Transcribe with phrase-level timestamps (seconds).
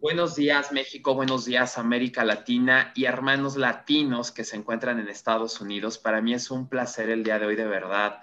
[0.00, 5.60] Buenos días México, buenos días América Latina y hermanos latinos que se encuentran en Estados
[5.60, 5.98] Unidos.
[5.98, 8.20] Para mí es un placer el día de hoy de verdad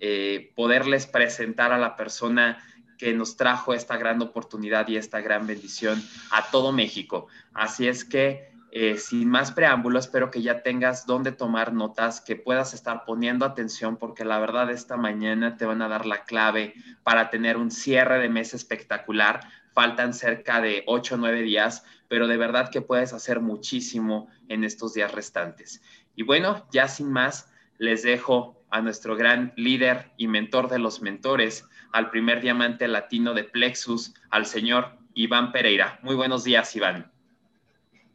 [0.00, 2.58] eh, poderles presentar a la persona
[2.96, 7.26] que nos trajo esta gran oportunidad y esta gran bendición a todo México.
[7.52, 12.36] Así es que, eh, sin más preámbulos, espero que ya tengas donde tomar notas, que
[12.36, 16.74] puedas estar poniendo atención, porque la verdad esta mañana te van a dar la clave
[17.02, 19.40] para tener un cierre de mes espectacular.
[19.72, 24.62] Faltan cerca de 8 o 9 días, pero de verdad que puedes hacer muchísimo en
[24.62, 25.80] estos días restantes.
[26.14, 31.00] Y bueno, ya sin más, les dejo a nuestro gran líder y mentor de los
[31.00, 35.98] mentores, al primer diamante latino de Plexus, al señor Iván Pereira.
[36.02, 37.15] Muy buenos días, Iván.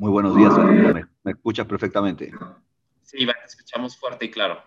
[0.01, 2.31] Muy buenos días, ¿Me, me escuchas perfectamente?
[3.03, 4.59] Sí, Iván, te escuchamos fuerte y claro.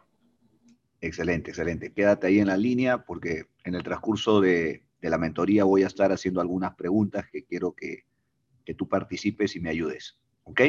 [1.01, 1.93] Excelente, excelente.
[1.93, 6.13] Quédate ahí en la línea porque en el transcurso de, la mentoría voy a estar
[6.13, 8.05] haciendo algunas preguntas que quiero que,
[8.65, 10.21] que tú participes y me ayudes.
[10.45, 10.61] ¿Ok?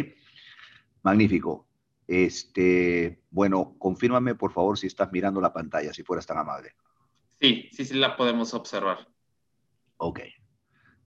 [1.04, 1.68] Magnífico.
[2.08, 6.74] Este, bueno, confírmame por favor si estás mirando la pantalla, si fueras tan amable.
[7.40, 9.08] Sí, sí, sí la podemos observar.
[9.98, 10.22] Ok.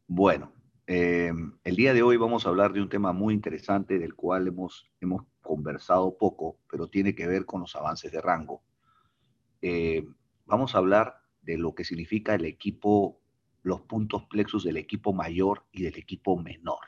[0.08, 0.54] Bueno,
[0.92, 1.32] eh,
[1.66, 4.90] el día de hoy vamos a hablar de un tema muy interesante del cual hemos,
[5.00, 8.64] hemos conversado poco, pero tiene que ver con los avances de rango.
[9.62, 10.04] Eh,
[10.48, 13.22] vamos a hablar de lo que significa el equipo,
[13.62, 16.80] los puntos plexus del equipo mayor y del equipo menor.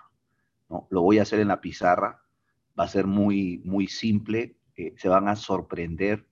[0.68, 0.88] ¿no?
[0.90, 2.24] Lo voy a hacer en la pizarra
[2.80, 6.26] va a ser muy, muy simple, eh, se van a sorprender,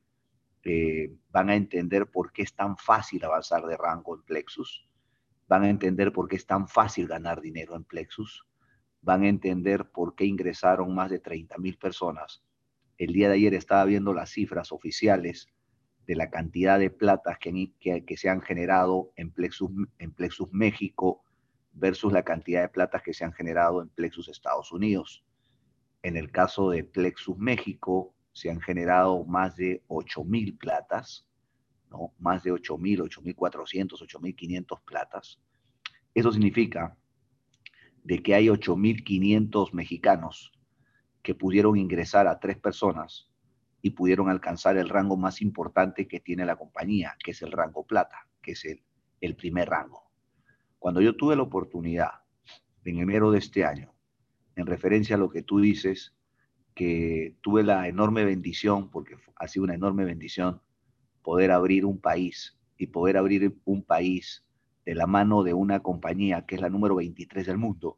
[1.29, 4.88] van a entender por qué es tan fácil avanzar de rango en Plexus,
[5.49, 8.45] van a entender por qué es tan fácil ganar dinero en Plexus,
[9.01, 12.43] van a entender por qué ingresaron más de 30 mil personas.
[12.99, 15.47] El día de ayer estaba viendo las cifras oficiales
[16.05, 21.23] de la cantidad de platas que, que, se han generado en Plexus, en Plexus México
[21.73, 25.25] versus la cantidad de platas que se han generado en Plexus Estados Unidos.
[26.03, 31.28] En el caso de Plexus México, se han generado más de 8.000 platas,
[31.89, 32.13] ¿no?
[32.19, 35.39] Más de 8.000, 8.400, 8.500 platas.
[36.13, 36.97] Eso significa
[38.03, 40.51] de que hay 8.500 mexicanos
[41.21, 43.29] que pudieron ingresar a tres personas
[43.81, 47.85] y pudieron alcanzar el rango más importante que tiene la compañía, que es el rango
[47.85, 48.83] plata, que es el,
[49.21, 50.11] el primer rango.
[50.77, 52.11] Cuando yo tuve la oportunidad
[52.85, 53.93] en enero de este año
[54.55, 56.15] en referencia a lo que tú dices,
[56.75, 60.61] que tuve la enorme bendición, porque ha sido una enorme bendición,
[61.21, 64.43] poder abrir un país y poder abrir un país
[64.85, 67.97] de la mano de una compañía que es la número 23 del mundo,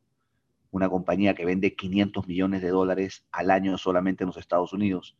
[0.71, 5.17] una compañía que vende 500 millones de dólares al año solamente en los Estados Unidos,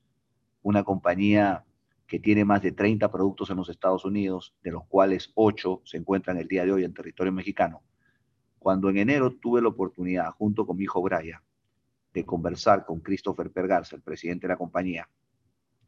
[0.63, 1.65] una compañía
[2.07, 5.97] que tiene más de 30 productos en los Estados Unidos, de los cuales 8 se
[5.97, 7.83] encuentran el día de hoy en territorio mexicano,
[8.59, 11.41] cuando en enero tuve la oportunidad, junto con mi hijo Brian,
[12.13, 15.07] de conversar con Christopher Pergarza, el presidente de la compañía,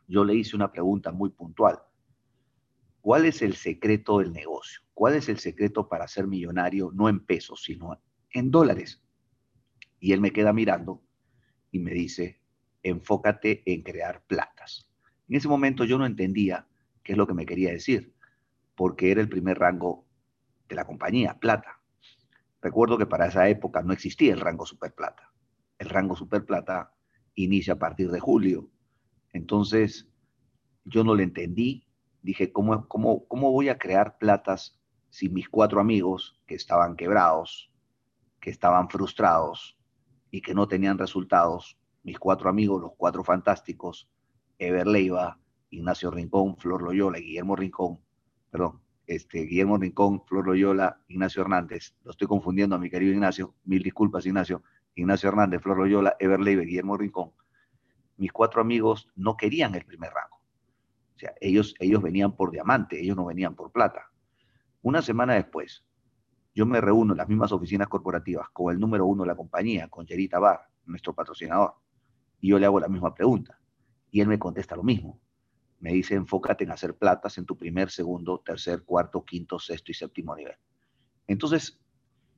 [0.08, 1.80] yo le hice una pregunta muy puntual.
[3.04, 4.80] ¿Cuál es el secreto del negocio?
[4.94, 9.04] ¿Cuál es el secreto para ser millonario, no en pesos, sino en dólares?
[10.00, 11.04] Y él me queda mirando
[11.70, 12.40] y me dice,
[12.82, 14.90] enfócate en crear platas.
[15.28, 16.66] En ese momento yo no entendía
[17.04, 18.16] qué es lo que me quería decir,
[18.74, 20.06] porque era el primer rango
[20.70, 21.82] de la compañía, plata.
[22.62, 25.34] Recuerdo que para esa época no existía el rango superplata.
[25.78, 26.94] El rango superplata
[27.36, 28.70] inicia a partir de julio.
[29.34, 30.08] Entonces,
[30.86, 31.86] yo no le entendí.
[32.24, 34.80] Dije, ¿cómo, cómo, cómo voy a crear platas
[35.10, 37.72] si mis cuatro amigos que estaban quebrados,
[38.40, 39.78] que estaban frustrados
[40.32, 44.10] y que no tenían resultados, mis cuatro amigos, los cuatro fantásticos,
[44.58, 45.40] Ever Leiva,
[45.70, 48.00] Ignacio Rincón, Flor Loyola Guillermo Rincón,
[48.50, 51.96] perdón, este, Guillermo Rincón, Flor Loyola, Ignacio Hernández.
[52.04, 53.54] Lo estoy confundiendo a mi querido Ignacio.
[53.66, 54.64] Mil disculpas, Ignacio.
[54.96, 57.32] Ignacio Hernández, Flor Loyola, Everleve, Guillermo Rincón.
[58.18, 60.33] Mis cuatro amigos no querían el primer rango.
[61.40, 64.12] Ellos, ellos venían por diamante, ellos no venían por plata.
[64.82, 65.86] Una semana después,
[66.54, 69.88] yo me reúno en las mismas oficinas corporativas con el número uno de la compañía,
[69.88, 71.76] con Jerita Bar, nuestro patrocinador,
[72.40, 73.60] y yo le hago la misma pregunta.
[74.12, 75.20] Y él me contesta lo mismo
[75.84, 79.94] me dice enfócate en hacer platas en tu primer, segundo, tercer, cuarto, quinto, sexto y
[79.94, 80.56] séptimo nivel.
[81.28, 81.78] Entonces,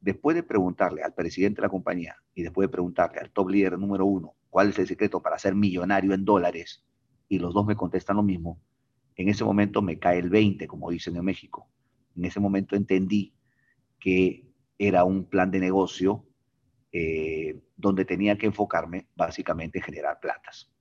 [0.01, 3.77] después de preguntarle al presidente de la compañía y después de preguntarle al top líder
[3.77, 6.83] número uno cuál es el secreto para ser millonario en dólares,
[7.29, 8.59] y los dos me contestan lo mismo,
[9.15, 11.69] en ese momento me cae el 20, como dicen en México.
[12.15, 13.33] En ese momento entendí
[13.99, 14.45] que
[14.77, 16.25] era un plan de negocio
[16.91, 20.71] eh, donde tenía que enfocarme básicamente en generar platas.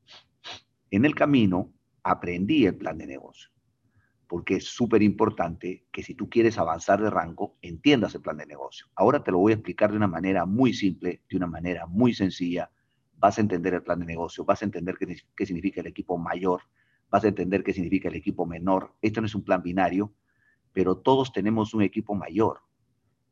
[0.91, 1.73] En el camino,
[2.03, 3.51] aprendí el plan de negocio.
[4.27, 8.47] porque es súper importante que si tú quieres avanzar de rango, entiendas el plan de
[8.47, 8.87] negocio.
[8.97, 12.15] Ahora te lo voy a explicar de una manera muy simple, de una manera muy
[12.15, 12.71] sencilla.
[13.19, 16.17] Vas a entender el plan de negocio, vas a entender qué, qué significa el equipo
[16.19, 16.63] mayor,
[17.15, 18.93] vas a entender qué significa el equipo menor.
[19.01, 20.13] Esto no es un plan binario,
[20.73, 22.63] pero todos tenemos un equipo mayor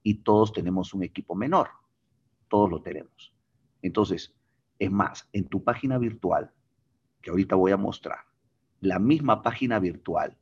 [0.05, 1.71] y todos tenemos un equipo menor.
[2.47, 3.35] Todos lo tenemos.
[3.83, 4.37] Entonces,
[4.79, 6.53] es más, en tu página virtual,
[7.21, 8.21] que ahorita voy a mostrar,
[8.79, 10.39] la misma página virtual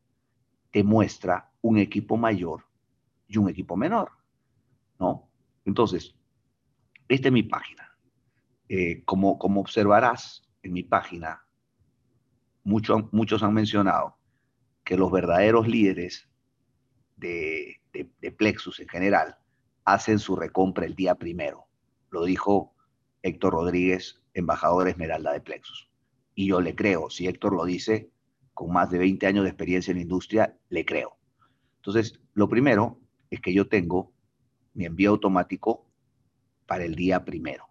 [0.70, 2.66] te muestra un equipo mayor
[3.26, 4.10] y un equipo menor,
[4.98, 5.30] ¿no?
[5.64, 6.14] Entonces,
[7.08, 7.96] esta es mi página.
[8.68, 11.46] Eh, como, como observarás en mi página,
[12.70, 14.16] muchos han mencionado
[14.84, 16.28] que los verdaderos líderes
[17.16, 19.36] de, de, Plexus en general
[19.84, 21.66] hacen su recompra el día primero.
[22.10, 22.74] Lo dijo
[23.22, 25.90] Héctor Rodríguez, embajador Esmeralda de Plexus.
[26.34, 28.10] Y yo le creo, si Héctor lo dice,
[28.54, 31.18] con más de 20 años de experiencia en la industria, le creo.
[31.76, 32.98] Entonces, lo primero
[33.30, 34.12] es que yo tengo
[34.74, 35.86] mi envío automático
[36.66, 37.66] para el día primero.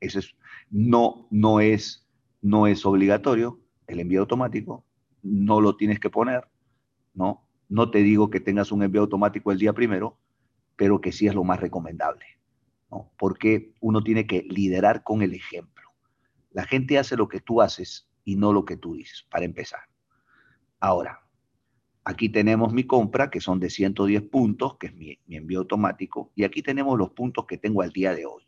[0.00, 0.34] Eso es,
[0.70, 2.06] no, no es,
[2.40, 4.84] no es obligatorio el envío automático,
[5.22, 6.46] no lo tienes que poner,
[7.14, 7.44] ¿no?
[7.68, 10.18] No te digo que tengas un envío automático el día primero,
[10.76, 12.24] pero que sí es lo más recomendable,
[12.90, 13.10] ¿no?
[13.18, 15.90] Porque uno tiene que liderar con el ejemplo.
[16.52, 19.80] La gente hace lo que tú haces y no lo que tú dices, para empezar.
[20.80, 21.26] Ahora,
[22.04, 26.44] aquí tenemos mi compra, que son de 110 puntos, que es mi, envío automático, y
[26.44, 28.44] aquí tenemos los puntos que tengo al día de hoy.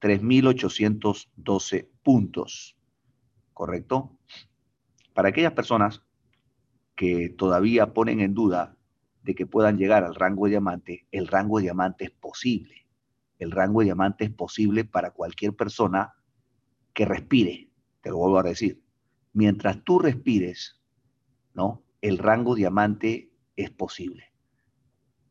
[0.00, 2.76] 3.812 puntos,
[3.52, 4.18] ¿correcto?
[5.18, 6.00] Para aquellas personas
[6.94, 8.76] que todavía ponen en duda
[9.24, 12.86] de que puedan llegar al rango de diamante, el rango de diamante es posible.
[13.40, 16.14] El rango de diamante es posible para cualquier persona
[16.94, 17.68] que respire,
[18.00, 18.80] te lo vuelvo a decir.
[19.32, 20.80] Mientras tú respires,
[21.52, 21.82] ¿no?
[22.00, 24.32] El rango diamante es posible.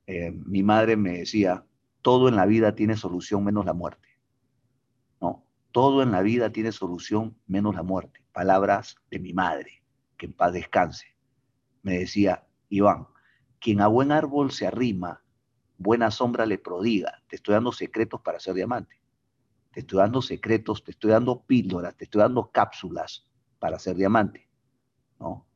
[0.05, 1.65] Eh, mi madre me decía,
[2.01, 4.09] todo en la vida tiene solución menos la muerte.
[5.21, 5.45] ¿no?
[5.71, 8.26] Todo en la vida tiene solución menos la muerte.
[8.37, 9.81] Palabras de mi madre,
[10.15, 11.07] que en paz descanse.
[11.81, 13.07] Me decía, Iván,
[13.59, 15.23] quien a buen árbol se arrima,
[15.79, 17.23] buena sombra le prodiga.
[17.27, 19.01] Te estoy dando secretos para ser diamante.
[19.71, 23.25] Te estoy dando secretos, te estoy dando píldoras, te estoy dando cápsulas
[23.57, 24.47] para ser diamante.
[25.19, 25.47] ¿no?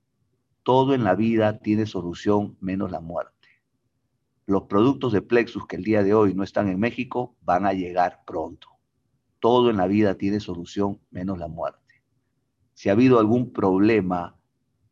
[0.63, 3.48] Todo en la vida tiene solución menos la muerte.
[4.48, 7.74] Los productos de Plexus que el día de hoy no están en México van a
[7.74, 8.69] llegar pronto.
[9.39, 11.81] Todo en la vida tiene solución menos la muerte.
[12.81, 14.39] Si ha habido algún problema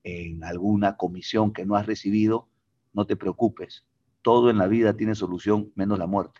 [0.04, 2.48] en alguna comisión que no has recibido,
[2.94, 3.84] no te preocupes.
[4.22, 6.40] Todo en la vida tiene solución menos la muerte.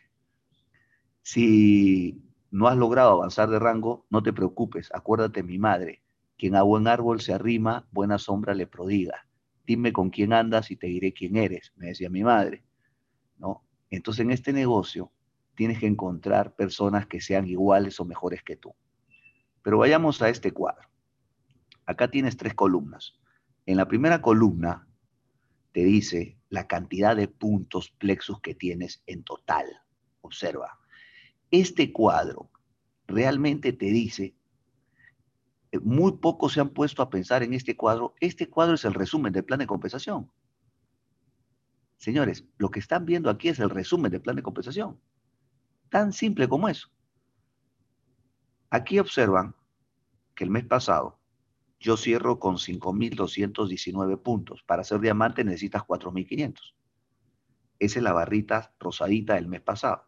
[1.24, 4.92] Si no has logrado avanzar de rango, no te preocupes.
[4.94, 6.04] Acuérdate, mi madre,
[6.38, 9.26] quien a buen árbol se arrima, buena sombra le prodiga.
[9.66, 12.64] Dime con quién andas y te diré quién eres, me decía mi madre.
[13.40, 13.64] ¿no?
[13.90, 15.12] Entonces en este negocio
[15.56, 18.76] tienes que encontrar personas que sean iguales o mejores que tú.
[19.64, 20.89] Pero vayamos a este cuadro.
[21.90, 23.16] Acá tienes tres columnas.
[23.66, 24.88] En la primera columna
[25.72, 29.66] te dice la cantidad de puntos plexus que tienes en total.
[30.22, 30.78] Observa.
[31.50, 32.52] Este cuadro
[33.08, 34.36] realmente te dice
[35.72, 38.14] eh, muy pocos se han puesto a pensar en este cuadro.
[38.20, 40.32] Este cuadro es el resumen del plan de compensación.
[41.98, 45.02] Señores, lo que están viendo aquí es el resumen del plan de compensación.
[45.90, 46.88] Tan simple como eso.
[48.70, 49.56] Aquí observan
[50.36, 51.19] que el mes pasado
[51.80, 54.64] yo cierro con 5.219 puntos.
[54.64, 56.76] Para ser diamante necesitas 4.500.
[57.80, 60.06] Esa es la barrita rosadita del mes pasado.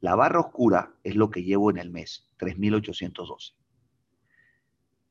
[0.00, 3.54] La barra oscura es lo que llevo en el mes, 3.812.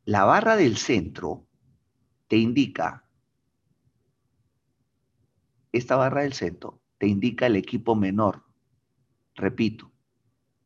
[0.06, 1.48] La barra del centro
[2.28, 3.06] te indica,
[5.72, 8.44] esta barra del centro te indica el equipo menor.
[9.36, 9.92] Repito,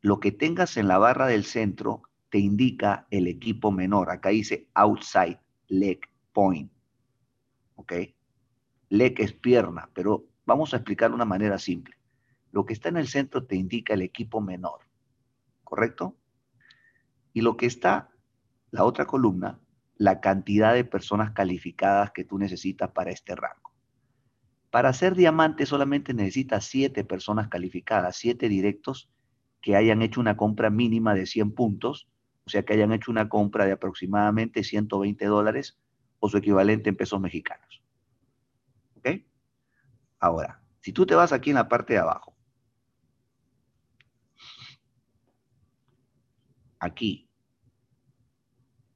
[0.02, 2.04] lo que tengas en la barra del centro
[2.36, 4.12] te indica el equipo menor.
[4.12, 5.40] Acá dice outside
[5.70, 6.02] leg
[6.34, 6.70] point.
[7.76, 7.94] ¿Ok?
[8.90, 11.96] Leg es pierna, pero vamos a explicar de una manera simple.
[12.52, 14.82] Lo que está en el centro te indica el equipo menor.
[15.64, 16.18] ¿Correcto?
[17.32, 18.10] Y lo que está
[18.70, 19.62] la otra columna,
[19.96, 23.72] la cantidad de personas calificadas que tú necesitas para este rango.
[24.72, 29.10] Para ser diamante solamente necesitas siete personas calificadas, siete directos
[29.62, 32.10] que hayan hecho una compra mínima de 100 puntos,
[32.46, 35.78] o sea, que hayan hecho una compra de aproximadamente 120 dólares
[36.20, 37.84] o su equivalente en pesos mexicanos.
[38.98, 39.10] ¿Ok?
[40.20, 42.36] Ahora, si tú te vas aquí en la parte de abajo,
[46.80, 47.30] aquí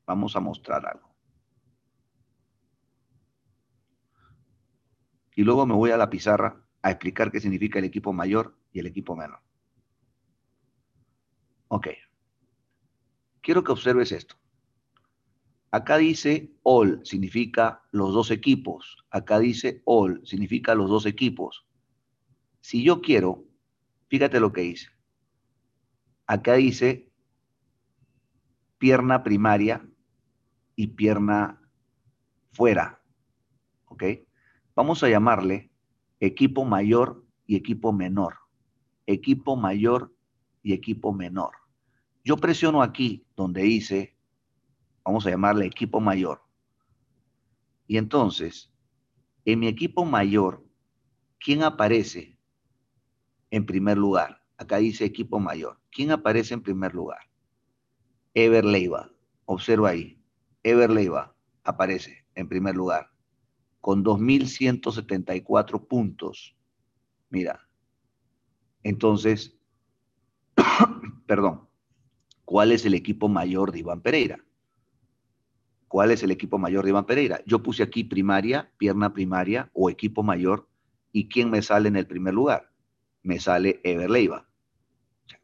[0.06, 1.10] vamos a mostrar algo.
[5.39, 8.79] y luego me voy a la pizarra a explicar qué significa el equipo mayor y
[8.82, 9.39] el equipo menor.
[11.70, 11.88] Ok.
[13.41, 14.36] Quiero que observes esto.
[15.72, 18.98] Acá dice all, significa los dos equipos.
[19.12, 21.65] Acá dice all, significa los dos equipos.
[22.60, 23.46] Si yo quiero,
[24.08, 24.89] fíjate lo que dice.
[26.25, 27.12] Acá dice
[28.79, 29.88] pierna primaria
[30.75, 31.62] y pierna
[32.51, 33.01] fuera.
[33.86, 34.03] ¿Ok?
[34.75, 35.72] Vamos a llamarle
[36.19, 38.36] equipo mayor y equipo menor.
[39.05, 40.15] Equipo mayor
[40.63, 41.59] y equipo menor.
[42.24, 44.16] Yo presiono aquí donde dice,
[45.04, 46.42] vamos a llamarle equipo mayor.
[47.88, 48.72] Y entonces,
[49.46, 50.66] en mi equipo mayor,
[51.40, 52.38] ¿quién aparece
[53.52, 54.44] en primer lugar?
[54.58, 55.80] Acá dice equipo mayor.
[55.92, 57.22] ¿Quién aparece en primer lugar?
[58.34, 59.12] Ever Leiva.
[59.46, 60.22] Observa ahí.
[60.64, 63.10] Ever Leiva aparece en primer lugar
[63.82, 66.56] con 2.174 puntos.
[67.30, 67.68] Mira.
[68.84, 69.58] Entonces,
[71.26, 71.69] perdón,
[72.50, 74.44] ¿cuál es el equipo mayor de Iván Pereira?
[75.88, 77.44] ¿Cuál es el equipo mayor de Iván Pereira?
[77.46, 80.68] Yo puse aquí primaria, pierna primaria o equipo mayor.
[81.12, 82.72] ¿Y quién me sale en el primer lugar?
[83.22, 84.50] Me sale Ever Leiva.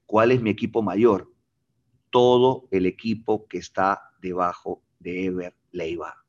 [0.07, 1.31] ¿Cuál es mi equipo mayor?
[2.09, 6.25] Todo el equipo que está debajo de Ever Leiva.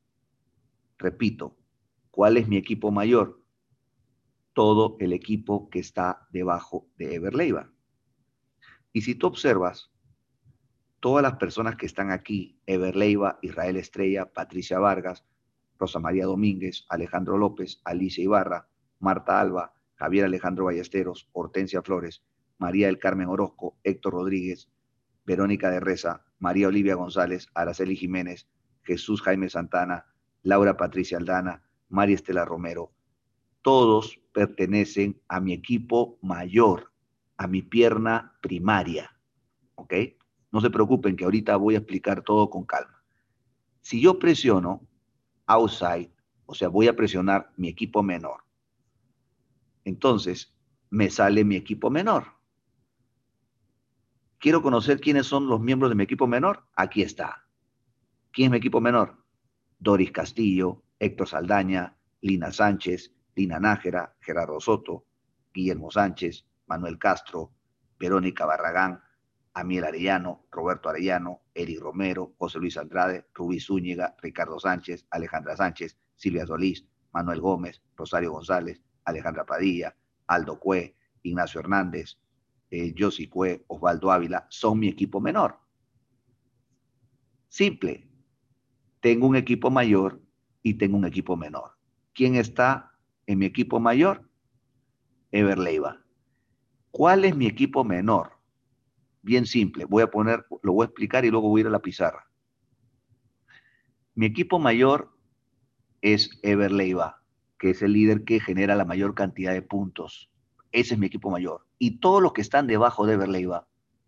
[0.99, 1.57] Repito,
[2.11, 3.41] ¿cuál es mi equipo mayor?
[4.53, 7.71] Todo el equipo que está debajo de Ever Leiva.
[8.93, 9.89] Y si tú observas,
[10.99, 15.23] todas las personas que están aquí, Ever Leiva, Israel Estrella, Patricia Vargas,
[15.79, 18.67] Rosa María Domínguez, Alejandro López, Alicia Ibarra,
[18.99, 22.23] Marta Alba, Javier Alejandro Ballesteros, Hortensia Flores,
[22.57, 24.69] María del Carmen Orozco, Héctor Rodríguez,
[25.25, 28.47] Verónica de Reza, María Olivia González, Araceli Jiménez,
[28.83, 30.05] Jesús Jaime Santana,
[30.43, 32.91] Laura Patricia Aldana, María Estela Romero.
[33.61, 36.91] Todos pertenecen a mi equipo mayor,
[37.37, 39.17] a mi pierna primaria.
[39.75, 39.93] ¿Ok?
[40.57, 43.03] No se preocupen que ahorita voy a explicar todo con calma.
[43.81, 44.81] Si yo presiono
[45.45, 46.11] outside,
[46.47, 48.43] o sea, voy a presionar mi equipo menor,
[49.85, 50.57] entonces
[50.89, 52.23] me sale mi equipo menor.
[54.39, 56.65] Quiero conocer quiénes son los miembros de mi equipo menor.
[56.75, 57.45] Aquí está.
[58.31, 59.23] ¿Quién es mi equipo menor?
[59.77, 65.05] Doris Castillo, Héctor Saldaña, Lina Sánchez, Lina Nájera, Gerardo Soto,
[65.53, 67.51] Guillermo Sánchez, Manuel Castro,
[67.99, 69.03] Verónica Barragán,
[69.57, 75.97] Amiel Arellano, Roberto Arellano, Eric Romero, José Luis Andrade, Rubí Zúñiga, Ricardo Sánchez, Alejandra Sánchez,
[76.15, 79.95] Silvia Solís, Manuel Gómez, Rosario González, Alejandra Padilla,
[80.27, 82.19] Aldo Cue, Ignacio Hernández,
[82.69, 85.59] eh, Josi Cue, Osvaldo Ávila, son mi equipo menor.
[87.47, 88.07] Simple.
[88.99, 90.21] Tengo un equipo mayor
[90.61, 91.77] y tengo un equipo menor.
[92.13, 92.91] ¿Quién está
[93.25, 94.29] en mi equipo mayor?
[95.31, 96.03] Ever Leiva.
[96.91, 98.36] ¿Cuál es mi equipo menor?
[99.27, 99.83] Bien simple.
[99.83, 102.27] Voy a poner, lo voy a explicar y luego voy a ir a la pizarra.
[104.15, 105.13] Mi equipo mayor
[106.01, 107.21] es Ever Leiva,
[107.59, 110.31] que es el líder que genera la mayor cantidad de puntos.
[110.71, 111.67] Ese es mi equipo mayor.
[111.77, 113.67] Y todos los que están debajo de Ever Leiva,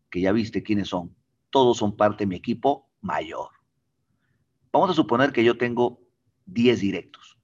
[0.10, 1.14] que ya viste quiénes son,
[1.50, 3.50] todos son parte de mi equipo mayor.
[4.72, 6.00] Vamos a suponer que yo tengo
[6.46, 7.38] 10 directos,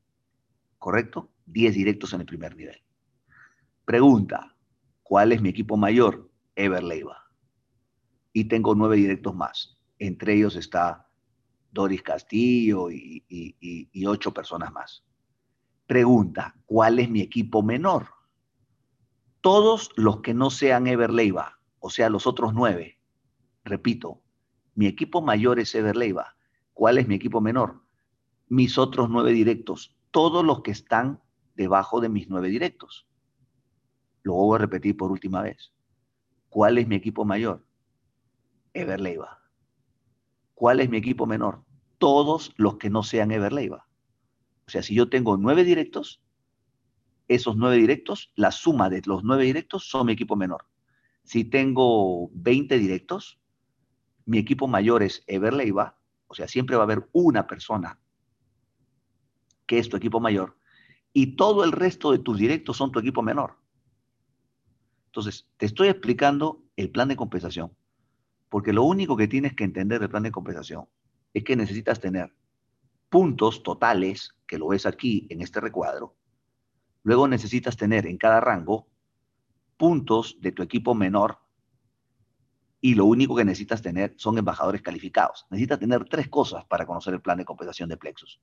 [0.80, 1.30] ¿correcto?
[1.48, 2.82] 10 directos en el primer nivel.
[3.84, 4.56] Pregunta,
[5.04, 6.32] ¿cuál es mi equipo mayor?
[6.56, 7.25] Ever Leiva
[8.36, 9.78] y tengo nueve directos más.
[9.98, 11.08] Entre ellos está
[11.72, 15.06] Doris Castillo y, ocho personas más.
[15.88, 18.08] Pregunta, ¿cuál es mi equipo menor?
[19.40, 23.00] Todos los que no sean Everleiva, o sea, los otros nueve.
[23.64, 24.22] Repito,
[24.74, 26.36] mi equipo mayor es Everleiva.
[26.74, 27.84] ¿Cuál es mi equipo menor?
[28.50, 29.96] Mis otros nueve directos.
[30.12, 31.22] Todos los que están
[31.56, 33.08] debajo de mis nueve directos.
[34.24, 35.72] Lo voy a repetir por última vez.
[36.50, 37.65] ¿Cuál es mi equipo mayor?
[38.76, 39.42] Everleiva.
[40.54, 41.64] ¿Cuál es mi equipo menor?
[41.98, 43.88] Todos los que no sean Everleiva.
[44.68, 46.22] O sea, si yo tengo nueve directos,
[47.28, 50.66] esos nueve directos, la suma de los nueve directos son mi equipo menor.
[51.24, 53.40] Si tengo 20 directos,
[54.26, 58.00] mi equipo mayor es Everleiva, o sea, siempre va a haber una persona
[59.66, 60.58] que es tu equipo mayor,
[61.14, 63.58] y todo el resto de tus directos son tu equipo menor.
[65.08, 67.72] Entonces, te estoy explicando el plan de compensación
[68.56, 70.88] porque lo único que tienes que entender del plan de compensación
[71.34, 72.34] es que necesitas tener
[73.10, 76.16] puntos totales, que lo ves aquí en este recuadro.
[77.04, 78.88] Luego necesitas tener en cada rango
[79.76, 81.40] puntos de tu equipo menor
[82.80, 85.46] y lo único que necesitas tener son embajadores calificados.
[85.50, 88.40] Necesitas tener tres cosas para conocer el plan de compensación de Plexus.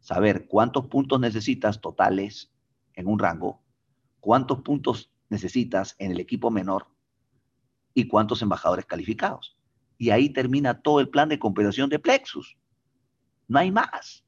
[0.00, 2.50] Saber cuántos puntos necesitas totales
[2.94, 3.62] en un rango,
[4.20, 6.93] cuántos puntos necesitas en el equipo menor
[7.94, 9.56] y cuántos embajadores calificados.
[9.96, 12.58] Y ahí termina todo el plan de compensación de Plexus.
[13.48, 14.24] No hay más.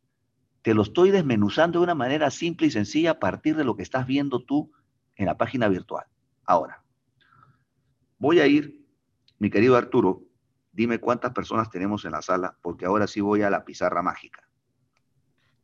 [0.62, 3.82] Te lo estoy desmenuzando de una manera simple y sencilla a partir de lo que
[3.82, 4.72] estás viendo tú
[5.16, 6.04] en la página virtual.
[6.44, 6.82] Ahora,
[8.18, 8.86] voy a ir,
[9.38, 10.22] mi querido Arturo,
[10.72, 14.48] dime cuántas personas tenemos en la sala, porque ahora sí voy a la pizarra mágica.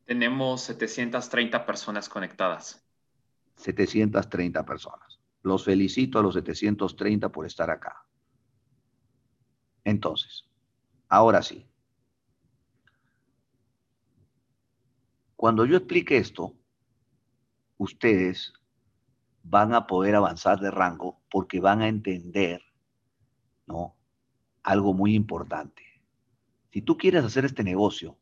[0.04, 2.84] Tenemos 730 personas conectadas.
[3.56, 5.21] 730 personas.
[5.42, 8.06] Los felicito a los 730 por estar acá.
[9.84, 10.48] Entonces,
[11.08, 11.66] ahora sí.
[15.36, 16.54] Cuando yo explique esto,
[17.76, 18.52] ustedes
[19.42, 22.62] van a poder avanzar de rango porque van a entender,
[23.66, 23.96] ¿no?
[24.62, 25.82] Algo muy importante.
[26.70, 28.16] Si tú quieres hacer este negocio,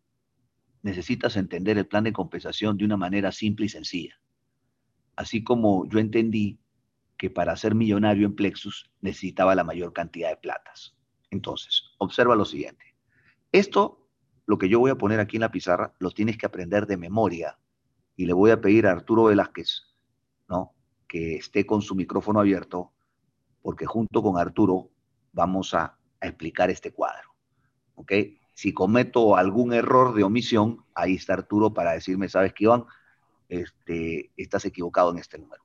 [0.83, 4.19] necesitas entender el plan de compensación de una manera simple y sencilla.
[5.15, 6.59] Así como yo entendí
[7.21, 10.97] que para ser millonario en Plexus necesitaba la mayor cantidad de platas.
[11.31, 12.97] Entonces, observa lo siguiente.
[13.53, 14.09] Esto,
[14.47, 16.97] lo que yo voy a poner aquí en la pizarra, lo tienes que aprender de
[16.97, 17.59] memoria.
[18.17, 19.83] Y le voy a pedir a Arturo Velázquez,
[20.49, 20.73] ¿no?
[21.07, 22.95] Que esté con su micrófono abierto,
[23.61, 24.89] porque junto con Arturo
[25.31, 27.35] vamos a, explicar este cuadro.
[27.97, 28.12] ¿Ok?
[28.55, 32.87] Si cometo algún error de omisión, ahí está Arturo para decirme, ¿sabes qué, Iván?
[33.47, 35.62] Este, estás equivocado en este número.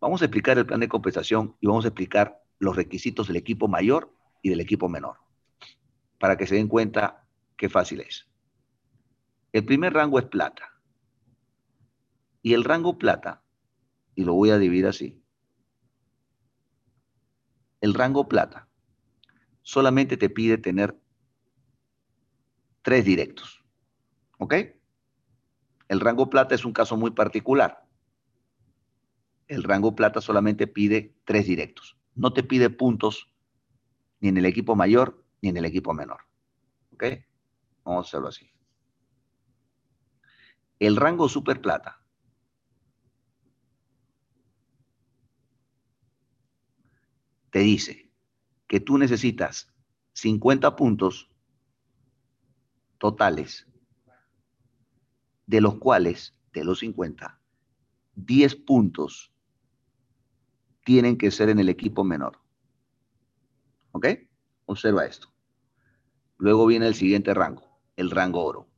[0.00, 3.66] Vamos a explicar el plan de compensación y vamos a explicar los requisitos del equipo
[3.66, 5.16] mayor y del equipo menor,
[6.18, 7.24] para que se den cuenta
[7.56, 8.28] qué fácil es.
[9.52, 10.72] El primer rango es plata.
[12.42, 13.42] Y el rango plata,
[14.14, 15.20] y lo voy a dividir así,
[17.80, 18.68] el rango plata
[19.62, 20.96] solamente te pide tener
[22.82, 23.64] tres directos.
[24.38, 24.54] ¿Ok?
[25.88, 27.87] El rango plata es un caso muy particular
[29.48, 31.96] el rango plata solamente pide tres directos.
[32.14, 33.34] No te pide puntos
[34.20, 36.20] ni en el equipo mayor ni en el equipo menor.
[36.92, 37.04] ¿Ok?
[37.84, 38.50] Vamos a hacerlo así.
[40.78, 42.00] El rango super plata
[47.50, 48.10] te dice
[48.66, 49.72] que tú necesitas
[50.12, 51.30] 50 puntos
[52.98, 53.66] totales,
[55.46, 57.40] de los cuales, de los 50,
[58.14, 59.32] 10 puntos
[60.88, 62.38] tienen que ser en el equipo menor.
[63.92, 64.06] ¿Ok?
[64.64, 65.30] Observa esto.
[66.38, 68.70] Luego viene el siguiente rango, el rango oro.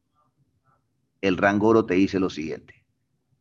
[1.20, 2.84] El rango oro te dice lo siguiente,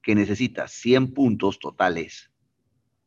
[0.03, 2.29] que necesitas 100 puntos totales,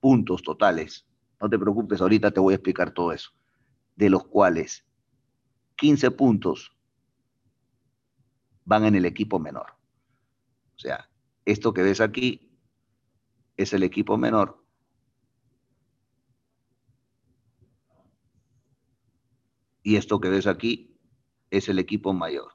[0.00, 1.06] puntos totales.
[1.40, 3.30] No te preocupes, ahorita te voy a explicar todo eso.
[3.94, 4.84] De los cuales
[5.76, 6.76] 15 puntos
[8.64, 9.76] van en el equipo menor.
[10.74, 11.08] O sea,
[11.44, 12.50] esto que ves aquí
[13.56, 14.61] es el equipo menor
[19.82, 20.96] Y esto que ves aquí
[21.50, 22.52] es el equipo mayor.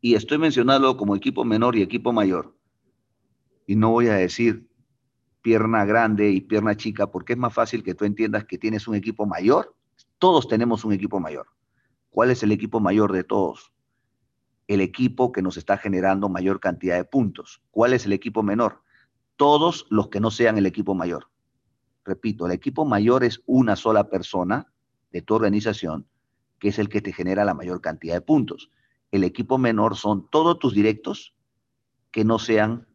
[0.00, 2.56] Y estoy mencionando como equipo menor y equipo mayor.
[3.66, 4.68] Y no voy a decir
[5.40, 8.94] pierna grande y pierna chica, porque es más fácil que tú entiendas que tienes un
[8.94, 9.74] equipo mayor.
[10.18, 11.46] Todos tenemos un equipo mayor.
[12.10, 13.72] ¿Cuál es el equipo mayor de todos?
[14.66, 17.62] El equipo que nos está generando mayor cantidad de puntos.
[17.70, 18.82] ¿Cuál es el equipo menor?
[19.36, 21.28] Todos los que no sean el equipo mayor.
[22.04, 24.72] Repito, el equipo mayor es una sola persona
[25.10, 26.06] de tu organización
[26.62, 28.70] que es el que te genera la mayor cantidad de puntos.
[29.10, 31.34] El equipo menor son todos tus directos
[32.12, 32.86] que no sean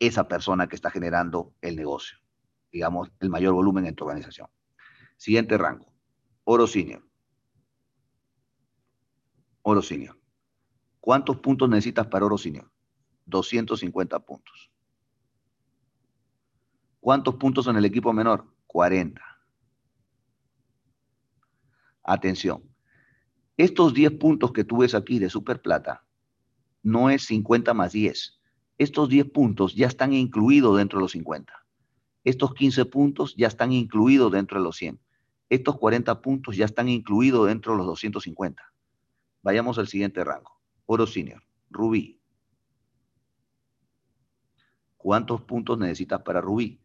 [0.00, 2.18] esa persona que está generando el negocio,
[2.72, 4.48] digamos, el mayor volumen en tu organización.
[5.16, 5.86] Siguiente rango,
[6.42, 7.08] oro senior.
[9.62, 10.18] Oro senior.
[10.98, 12.68] ¿Cuántos puntos necesitas para oro senior?
[13.26, 14.72] 250 puntos.
[16.98, 18.52] ¿Cuántos puntos en el equipo menor?
[18.66, 19.22] 40.
[22.02, 22.75] Atención,
[23.56, 26.04] estos 10 puntos que tú ves aquí de Superplata
[26.82, 28.38] no es 50 más 10.
[28.78, 31.52] Estos 10 puntos ya están incluidos dentro de los 50.
[32.22, 35.00] Estos 15 puntos ya están incluidos dentro de los 100.
[35.48, 38.62] Estos 40 puntos ya están incluidos dentro de los 250.
[39.42, 40.60] Vayamos al siguiente rango.
[40.84, 42.20] Oro Senior, Rubí.
[44.96, 46.80] ¿Cuántos puntos necesitas para Rubí?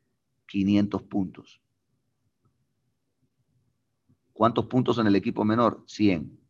[0.48, 1.62] 500 puntos.
[4.32, 5.84] ¿Cuántos puntos en el equipo menor?
[5.88, 6.41] 100.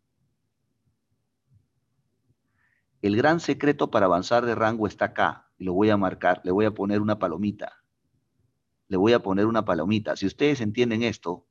[3.02, 5.50] El gran secreto para avanzar de rango está acá.
[5.58, 7.84] Y lo voy a marcar, le voy a poner una palomita.
[8.88, 10.16] Le voy a poner una palomita.
[10.16, 11.48] Si ustedes entienden esto,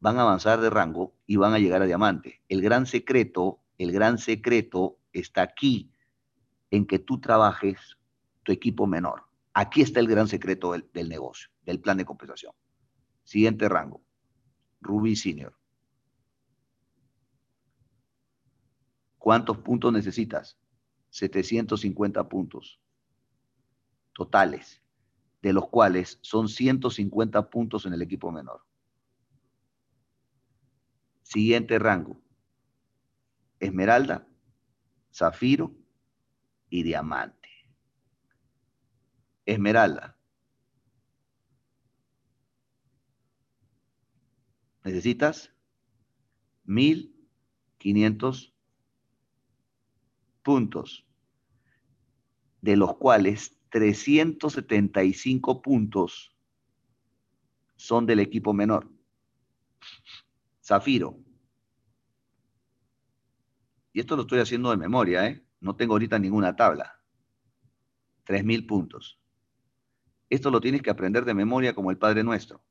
[0.00, 2.42] van a avanzar de rango y van a llegar a diamante.
[2.48, 5.92] El gran secreto, el gran secreto está aquí,
[6.70, 7.96] en que tú trabajes
[8.42, 9.24] tu equipo menor.
[9.54, 12.52] Aquí está el gran secreto del, del negocio, del plan de compensación.
[13.24, 14.02] Siguiente rango,
[14.80, 15.56] Ruby Senior.
[19.18, 20.58] ¿Cuántos puntos necesitas?
[21.10, 22.80] 750 puntos
[24.12, 24.82] totales,
[25.42, 28.64] de los cuales son 150 puntos en el equipo menor.
[31.22, 32.20] Siguiente rango.
[33.60, 34.26] Esmeralda,
[35.12, 35.74] zafiro
[36.70, 37.48] y diamante.
[39.44, 40.16] Esmeralda.
[44.84, 45.52] Necesitas
[46.64, 48.55] 1500
[50.46, 51.04] puntos,
[52.60, 56.36] de los cuales 375 puntos
[57.74, 58.88] son del equipo menor.
[60.64, 61.18] Zafiro.
[63.92, 65.44] Y esto lo estoy haciendo de memoria, ¿eh?
[65.58, 67.02] No tengo ahorita ninguna tabla.
[68.24, 69.18] 3.000 puntos.
[70.30, 72.62] Esto lo tienes que aprender de memoria como el Padre Nuestro.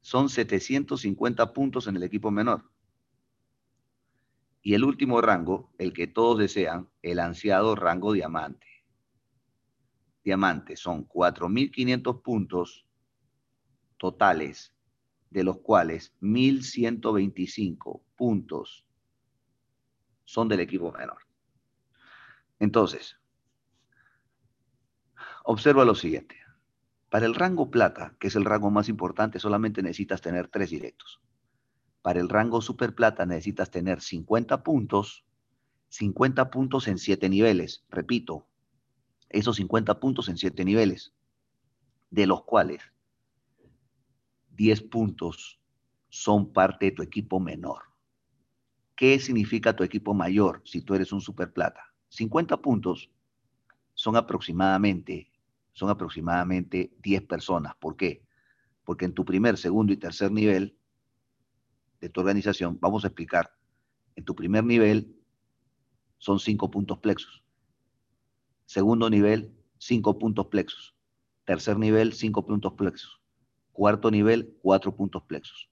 [0.00, 2.70] Son 750 puntos en el equipo menor.
[4.62, 8.66] Y el último rango, el que todos desean, el ansiado rango diamante.
[10.22, 12.86] Diamante son 4.500 puntos
[13.96, 14.74] totales,
[15.30, 18.84] de los cuales 1.125 puntos
[20.24, 21.18] son del equipo menor.
[22.58, 23.16] Entonces,
[25.44, 26.36] observa lo siguiente.
[27.08, 31.20] Para el rango plata, que es el rango más importante, solamente necesitas tener tres directos.
[32.02, 35.24] Para el rango super plata necesitas tener 50 puntos,
[35.88, 37.84] 50 puntos en 7 niveles.
[37.90, 38.46] Repito,
[39.28, 41.12] esos 50 puntos en 7 niveles,
[42.10, 42.82] de los cuales
[44.56, 45.60] 10 puntos
[46.08, 47.82] son parte de tu equipo menor.
[48.96, 51.94] ¿Qué significa tu equipo mayor si tú eres un super plata?
[52.08, 53.10] 50 puntos
[53.94, 55.30] son aproximadamente,
[55.72, 57.74] son aproximadamente 10 personas.
[57.76, 58.22] ¿Por qué?
[58.84, 60.76] Porque en tu primer, segundo y tercer nivel
[62.00, 63.52] de tu organización, vamos a explicar,
[64.16, 65.16] en tu primer nivel
[66.18, 67.42] son cinco puntos plexos.
[68.66, 70.94] Segundo nivel, cinco puntos plexos.
[71.44, 73.20] Tercer nivel, cinco puntos plexos.
[73.72, 75.70] Cuarto nivel, cuatro puntos plexos.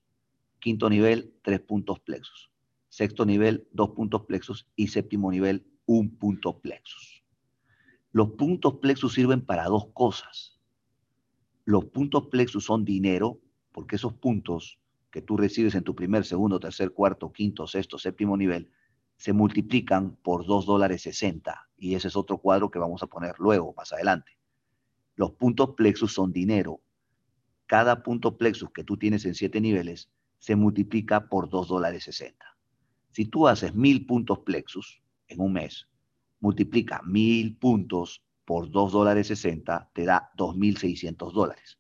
[0.59, 2.51] Quinto nivel, tres puntos plexos.
[2.89, 4.67] Sexto nivel, dos puntos plexos.
[4.75, 7.23] Y séptimo nivel, un punto plexos.
[8.11, 10.59] Los puntos plexos sirven para dos cosas.
[11.65, 13.41] Los puntos plexos son dinero,
[13.73, 18.37] porque esos puntos que tú recibes en tu primer, segundo, tercer, cuarto, quinto, sexto, séptimo
[18.37, 18.71] nivel,
[19.17, 21.69] se multiplican por 2 dólares 60.
[21.77, 24.39] Y ese es otro cuadro que vamos a poner luego, más adelante.
[25.17, 26.81] Los puntos plexus son dinero.
[27.67, 32.45] Cada punto plexus que tú tienes en 7 niveles se multiplica por 2 dólares 60.
[33.11, 35.89] Si tú haces 1000 puntos plexus en un mes,
[36.41, 41.79] multiplica 1000 puntos por 2 dólares 60, te da 2.600 dólares.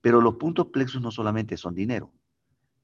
[0.00, 2.12] Pero los puntos plexus no solamente son dinero,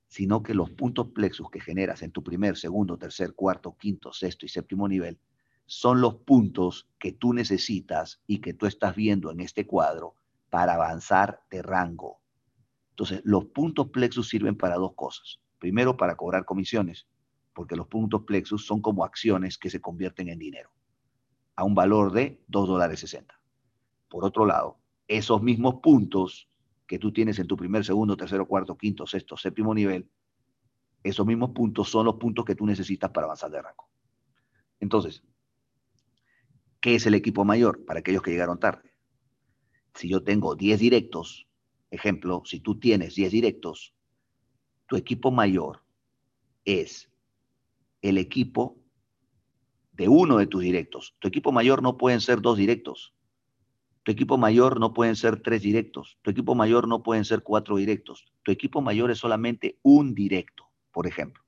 [0.08, 4.46] sino que los puntos plexus que generas en tu primer, segundo, tercer, cuarto, quinto, sexto
[4.46, 5.18] y séptimo nivel
[5.66, 10.14] son los puntos que tú necesitas y que tú estás viendo en este cuadro
[10.48, 12.20] para avanzar de rango.
[12.90, 15.40] Entonces, los puntos plexus sirven para dos cosas.
[15.58, 17.08] Primero, para cobrar comisiones,
[17.52, 20.70] porque los puntos plexus son como acciones que se convierten en dinero,
[21.56, 23.38] a un valor de 2 dólares 60.
[24.08, 26.48] Por otro lado, esos mismos puntos
[26.86, 30.08] que tú tienes en tu primer, segundo, tercero, cuarto, quinto, sexto, séptimo nivel,
[31.02, 33.88] esos mismos puntos son los puntos que tú necesitas para avanzar de rango.
[34.80, 35.22] Entonces,
[36.80, 38.92] ¿qué es el equipo mayor para aquellos que llegaron tarde?
[39.94, 41.48] Si yo tengo 10 directos,
[41.90, 43.94] ejemplo, si tú tienes 10 directos,
[44.86, 45.82] tu equipo mayor
[46.64, 47.10] es
[48.02, 48.78] el equipo
[49.92, 51.16] de uno de tus directos.
[51.18, 53.15] Tu equipo mayor no pueden ser dos directos.
[54.06, 56.16] Tu equipo mayor no pueden ser tres directos.
[56.22, 58.24] Tu equipo mayor no pueden ser cuatro directos.
[58.44, 60.70] Tu equipo mayor es solamente un directo.
[60.92, 61.42] Por ejemplo,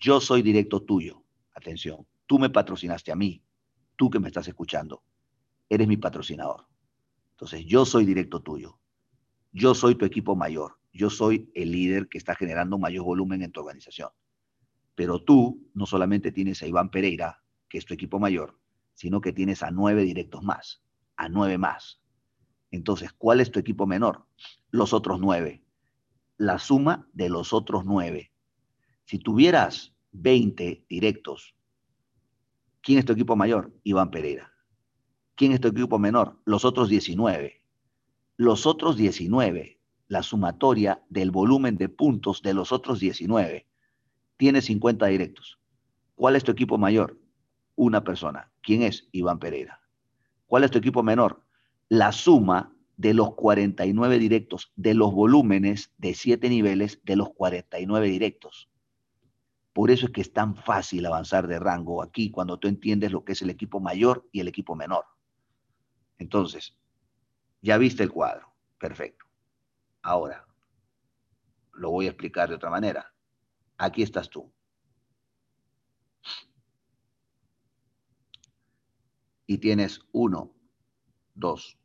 [0.00, 1.22] yo soy directo tuyo.
[1.54, 3.44] Atención, tú me patrocinaste a mí.
[3.94, 5.04] Tú que me estás escuchando.
[5.68, 6.66] Eres mi patrocinador.
[7.30, 8.80] Entonces, yo soy directo tuyo.
[9.52, 10.80] Yo soy tu equipo mayor.
[10.92, 14.08] Yo soy el líder que está generando mayor volumen en tu organización.
[14.96, 18.58] Pero tú no solamente tienes a Iván Pereira, que es tu equipo mayor,
[18.94, 20.83] sino que tienes a nueve directos más
[21.16, 22.00] a nueve más.
[22.70, 24.26] Entonces, ¿cuál es tu equipo menor?
[24.70, 25.64] Los otros nueve.
[26.36, 28.32] La suma de los otros nueve.
[29.04, 31.54] Si tuvieras 20 directos,
[32.80, 33.72] ¿quién es tu equipo mayor?
[33.84, 34.52] Iván Pereira.
[35.36, 36.40] ¿Quién es tu equipo menor?
[36.44, 37.64] Los otros 19.
[38.36, 43.68] Los otros 19, la sumatoria del volumen de puntos de los otros 19,
[44.36, 45.60] tiene 50 directos.
[46.16, 47.20] ¿Cuál es tu equipo mayor?
[47.76, 48.52] Una persona.
[48.62, 49.08] ¿Quién es?
[49.12, 49.83] Iván Pereira.
[50.46, 51.44] ¿Cuál es tu equipo menor?
[51.88, 58.06] la suma de los 49 directos, de los volúmenes de 7 niveles de los 49
[58.06, 58.70] directos.
[59.72, 63.24] Por eso es que es tan fácil avanzar de rango aquí cuando tú entiendes lo
[63.24, 65.04] que es el equipo mayor y el equipo menor.
[66.18, 66.76] Entonces,
[67.60, 68.54] ya viste el cuadro.
[68.78, 69.24] Perfecto.
[70.02, 70.46] Ahora,
[71.72, 73.12] lo voy a explicar de otra manera.
[73.78, 74.52] Aquí estás tú.
[79.46, 80.54] Y tienes 1,
[81.34, 81.78] 2,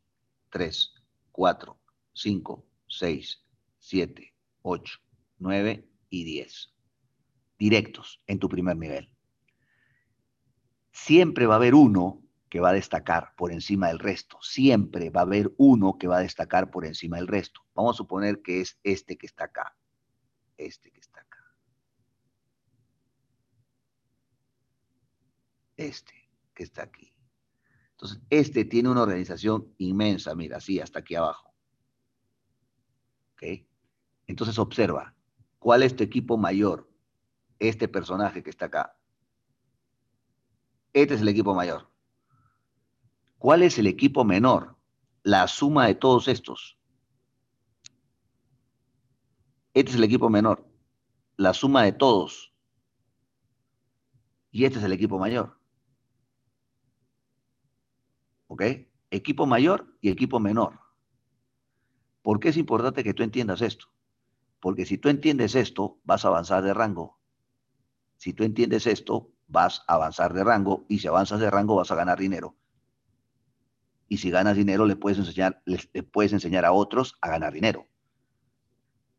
[0.50, 0.94] 3,
[1.32, 1.80] 4,
[2.12, 3.44] 5, 6,
[3.78, 4.98] 7, 8,
[5.38, 6.74] 9 y 10.
[7.58, 9.12] Directos en tu primer nivel.
[10.92, 14.38] Siempre va a haber uno que va a destacar por encima del resto.
[14.42, 17.60] Siempre va a haber uno que va a destacar por encima del resto.
[17.74, 19.76] Vamos a suponer que es este que está acá.
[20.58, 21.38] Este que está acá.
[25.76, 27.14] Este que está aquí.
[28.00, 31.52] Entonces, este tiene una organización inmensa, mira, así, hasta aquí abajo.
[33.34, 33.42] ¿Ok?
[34.26, 35.14] Entonces, observa,
[35.58, 36.90] ¿cuál es tu equipo mayor?
[37.58, 38.98] Este personaje que está acá.
[40.94, 41.90] Este es el equipo mayor.
[43.36, 44.78] ¿Cuál es el equipo menor?
[45.22, 46.78] La suma de todos estos.
[49.74, 50.66] Este es el equipo menor.
[51.36, 52.54] La suma de todos.
[54.50, 55.59] Y este es el equipo mayor.
[58.50, 58.62] ¿Ok?
[59.12, 60.80] Equipo mayor y equipo menor.
[62.20, 63.86] ¿Por qué es importante que tú entiendas esto?
[64.58, 67.20] Porque si tú entiendes esto, vas a avanzar de rango.
[68.16, 71.92] Si tú entiendes esto, vas a avanzar de rango y si avanzas de rango vas
[71.92, 72.56] a ganar dinero.
[74.08, 75.62] Y si ganas dinero, le puedes enseñar,
[76.10, 77.86] puedes enseñar a otros a ganar dinero.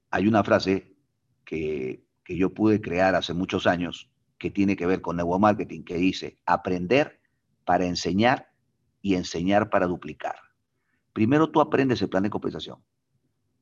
[0.10, 0.94] Hay una frase
[1.46, 5.96] que, que yo pude crear hace muchos años que tiene que ver con neuromarketing, que
[5.96, 7.22] dice, aprender
[7.63, 8.50] para enseñar
[9.01, 10.35] y enseñar para duplicar.
[11.13, 12.79] Primero tú aprendes el plan de compensación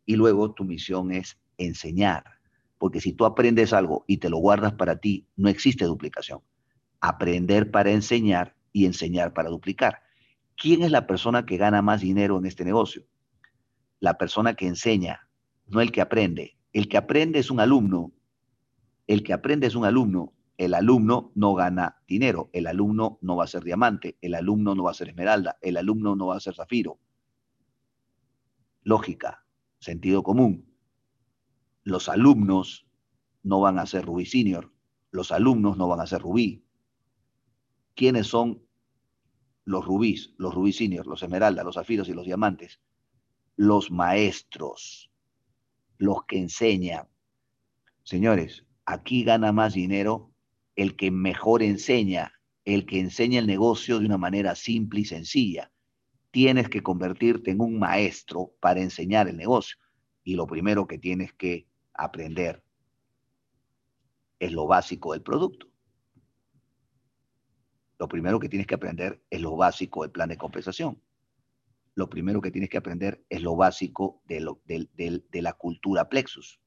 [0.06, 2.24] y luego tu misión es enseñar,
[2.78, 6.42] porque si tú aprendes algo y te lo guardas para ti, no existe duplicación.
[7.00, 10.02] Aprender para enseñar y enseñar para duplicar.
[10.56, 13.06] ¿Quién es la persona que gana más dinero en este negocio?
[14.00, 15.28] La persona que enseña,
[15.68, 16.58] no el que aprende.
[16.74, 18.12] El que aprende es un alumno.
[19.08, 23.46] El que aprende es un alumno el alumno no gana dinero, el alumno no va
[23.46, 26.42] a ser diamante, el alumno no va a ser esmeralda, el alumno no va a
[26.42, 27.00] ser zafiro.
[28.84, 29.46] Lógica,
[29.80, 30.70] sentido común.
[31.84, 32.86] Los alumnos
[33.42, 34.74] no van a ser rubí senior,
[35.12, 36.66] los alumnos no van a ser rubí.
[37.96, 38.62] ¿Quiénes son
[39.64, 42.82] los rubíes, los rubí senior, los esmeraldas, los zafiros y los diamantes?
[43.56, 45.10] Los maestros,
[45.98, 47.08] los que enseñan.
[48.04, 50.34] Señores, aquí gana más dinero
[50.80, 52.32] el que mejor enseña,
[52.64, 55.74] el que enseña el negocio de una manera simple y sencilla.
[56.32, 59.78] Tienes que convertirte en un maestro para enseñar el negocio.
[60.24, 62.64] Y lo primero que tienes que aprender
[64.40, 65.68] es lo básico del producto.
[67.98, 71.02] Lo primero que tienes que aprender es lo básico del plan de compensación.
[71.96, 74.40] Lo primero que tienes que aprender es lo básico de,
[74.96, 76.62] de la cultura plexus.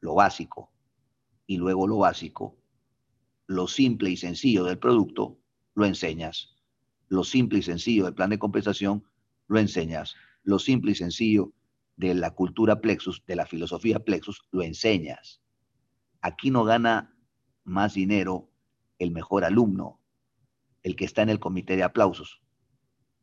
[0.00, 0.72] Lo básico.
[1.46, 2.61] Y luego lo básico
[3.46, 5.38] lo simple y sencillo del producto,
[5.74, 6.56] lo enseñas.
[7.08, 9.04] Lo simple y sencillo del plan de compensación,
[9.48, 10.14] lo enseñas.
[10.42, 11.52] Lo simple y sencillo
[11.96, 15.40] de la cultura plexus, de la filosofía plexus, lo enseñas.
[16.20, 17.14] Aquí no gana
[17.64, 18.50] más dinero
[18.98, 20.00] el mejor alumno,
[20.82, 22.42] el que está en el comité de aplausos.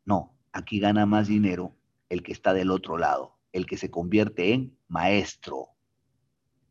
[0.04, 1.76] No, aquí gana más dinero
[2.08, 5.68] el que está del otro lado, el que se convierte en maestro,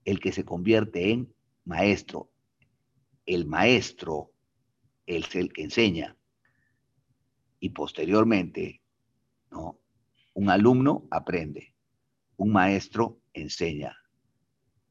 [0.05, 1.33] el que se convierte en
[1.65, 2.28] maestro,
[3.29, 4.33] el maestro
[5.05, 6.17] es el que enseña
[7.59, 8.81] y posteriormente,
[9.51, 9.79] ¿no?
[10.33, 11.75] Un alumno aprende,
[12.37, 13.95] un maestro enseña,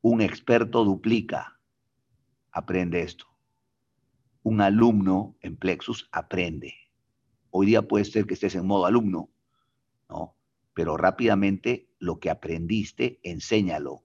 [0.03, 1.59] un experto duplica,
[2.53, 3.27] aprende esto.
[4.45, 6.75] Un alumno en Plexus aprende.
[7.51, 9.31] Hoy día puede ser que estés en modo alumno,
[10.09, 10.37] ¿no?
[10.75, 14.05] Pero rápidamente lo que aprendiste, enséñalo.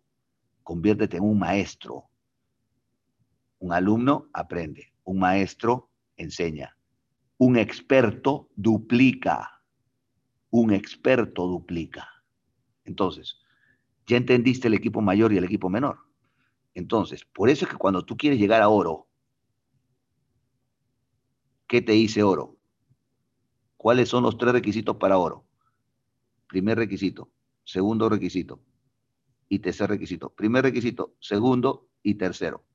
[0.63, 2.09] Conviértete en un maestro
[3.63, 6.75] un alumno aprende, un maestro enseña,
[7.37, 9.63] un experto duplica,
[10.49, 12.09] un experto duplica.
[12.83, 13.39] Entonces,
[14.05, 15.99] ya entendiste el equipo mayor y el equipo menor.
[16.73, 19.07] Entonces, por eso es que cuando tú quieres llegar a oro,
[21.65, 22.57] ¿qué te dice oro?
[23.77, 25.45] ¿Cuáles son los tres requisitos para oro?
[26.47, 27.31] Primer requisito,
[27.63, 28.59] segundo requisito
[29.47, 30.31] y tercer requisito.
[30.31, 32.65] Primer requisito, segundo y tercero.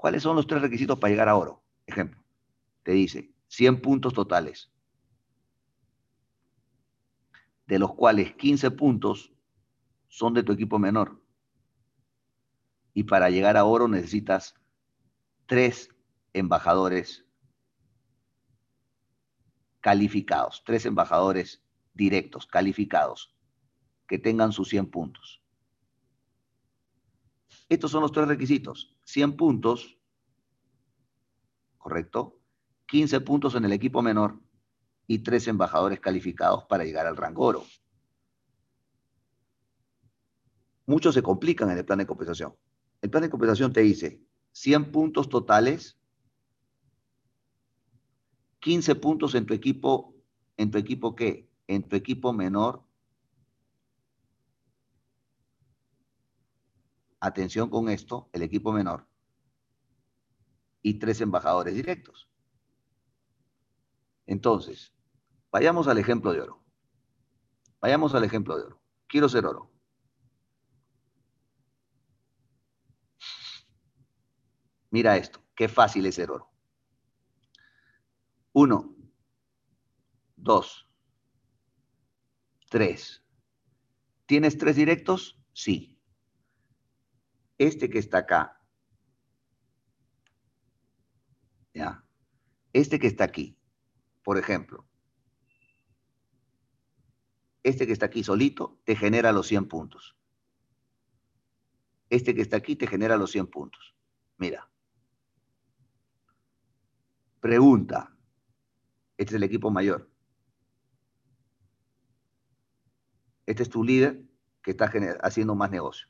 [0.00, 1.62] ¿Cuáles son los tres requisitos para llegar a oro?
[1.84, 2.18] Ejemplo,
[2.82, 4.72] te dice 100 puntos totales.
[7.66, 9.32] de los cuales 15 puntos
[10.08, 11.22] son de tu equipo menor.
[12.94, 14.56] Y para llegar a oro necesitas
[15.46, 15.88] tres
[16.32, 17.24] embajadores
[19.80, 21.62] calificados, tres embajadores
[21.94, 23.36] directos, calificados,
[24.08, 25.40] que tengan sus 100 puntos.
[27.68, 28.96] Estos son los tres requisitos.
[29.10, 29.98] 100 puntos,
[31.78, 32.38] ¿correcto?
[32.86, 34.40] 15 puntos en el equipo menor
[35.08, 37.64] y tres embajadores calificados para llegar al rango oro.
[40.86, 42.54] Muchos se complican en el plan de compensación.
[43.02, 45.98] El plan de compensación te dice 100 puntos totales,
[48.60, 50.14] 15 puntos en tu equipo,
[50.56, 51.48] ¿en tu equipo qué?
[51.66, 52.84] En tu equipo menor.
[57.20, 59.06] Atención con esto, el equipo menor.
[60.82, 62.30] Y tres embajadores directos.
[64.26, 64.94] Entonces,
[65.50, 66.64] vayamos al ejemplo de oro.
[67.80, 68.82] Vayamos al ejemplo de oro.
[69.06, 69.70] Quiero ser oro.
[74.90, 76.50] Mira esto, qué fácil es ser oro.
[78.52, 78.96] Uno,
[80.36, 80.88] dos,
[82.68, 83.22] tres.
[84.26, 85.38] ¿Tienes tres directos?
[85.52, 85.99] Sí.
[87.60, 88.58] Este que está acá.
[91.74, 92.02] ¿Ya?
[92.72, 93.54] Este que está aquí,
[94.22, 94.86] por ejemplo.
[97.62, 100.16] Este que está aquí solito te genera los 100 puntos.
[102.08, 103.94] Este que está aquí te genera los 100 puntos.
[104.38, 104.70] Mira.
[107.40, 108.16] Pregunta.
[109.18, 110.10] Este es el equipo mayor.
[113.44, 114.24] Este es tu líder
[114.62, 116.08] que está haciendo más negocio.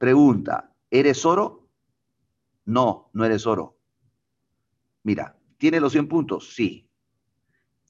[0.00, 1.68] Pregunta, ¿eres oro?
[2.64, 3.78] No, no eres oro.
[5.02, 6.54] Mira, ¿tiene los 100 puntos?
[6.54, 6.90] Sí.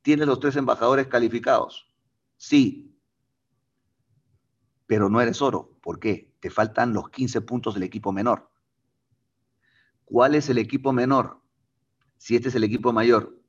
[0.03, 1.89] ¿Tiene los tres embajadores calificados?
[2.37, 2.93] Sí.
[4.89, 5.79] Pero no eres oro.
[5.81, 6.35] ¿Por qué?
[6.41, 8.51] Te faltan los 15 puntos del equipo menor.
[10.05, 11.41] ¿Cuál es el equipo menor?
[12.17, 13.41] si este es el equipo mayor,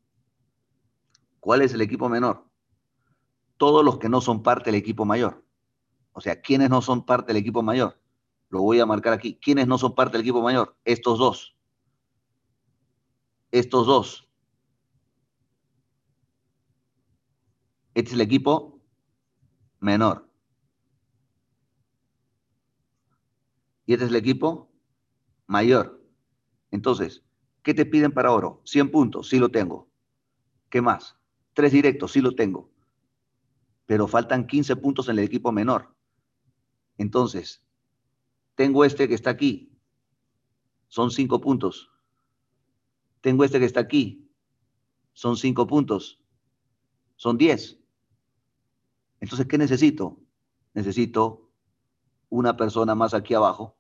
[1.42, 2.48] ¿cuál es el equipo menor?
[3.58, 5.44] Todos los que no son parte del equipo mayor.
[6.14, 8.01] O sea, ¿quiénes no son parte del equipo mayor?
[8.52, 9.40] Lo voy a marcar aquí.
[9.42, 10.78] ¿Quiénes no son parte del equipo mayor?
[10.86, 11.56] Estos dos.
[13.50, 14.30] Estos dos.
[17.96, 18.80] Este es el equipo
[19.80, 20.30] menor.
[23.88, 24.72] Y este es el equipo
[25.48, 26.00] mayor.
[26.70, 27.24] Entonces,
[27.64, 28.62] ¿Qué te piden para oro?
[28.66, 29.88] 100 puntos, sí lo tengo.
[30.70, 31.16] ¿Qué más?
[31.54, 32.72] Tres directos, sí lo tengo.
[33.86, 35.94] Pero faltan 15 puntos en el equipo menor.
[36.98, 37.64] Entonces,
[38.56, 39.78] tengo este que está aquí.
[40.88, 41.90] Son 5 puntos.
[43.22, 44.30] Tengo este que está aquí.
[45.14, 46.22] Son 5 puntos.
[47.16, 47.80] Son 10.
[49.20, 50.20] Entonces, ¿qué necesito?
[50.74, 51.52] Necesito
[52.30, 53.78] una persona más aquí abajo.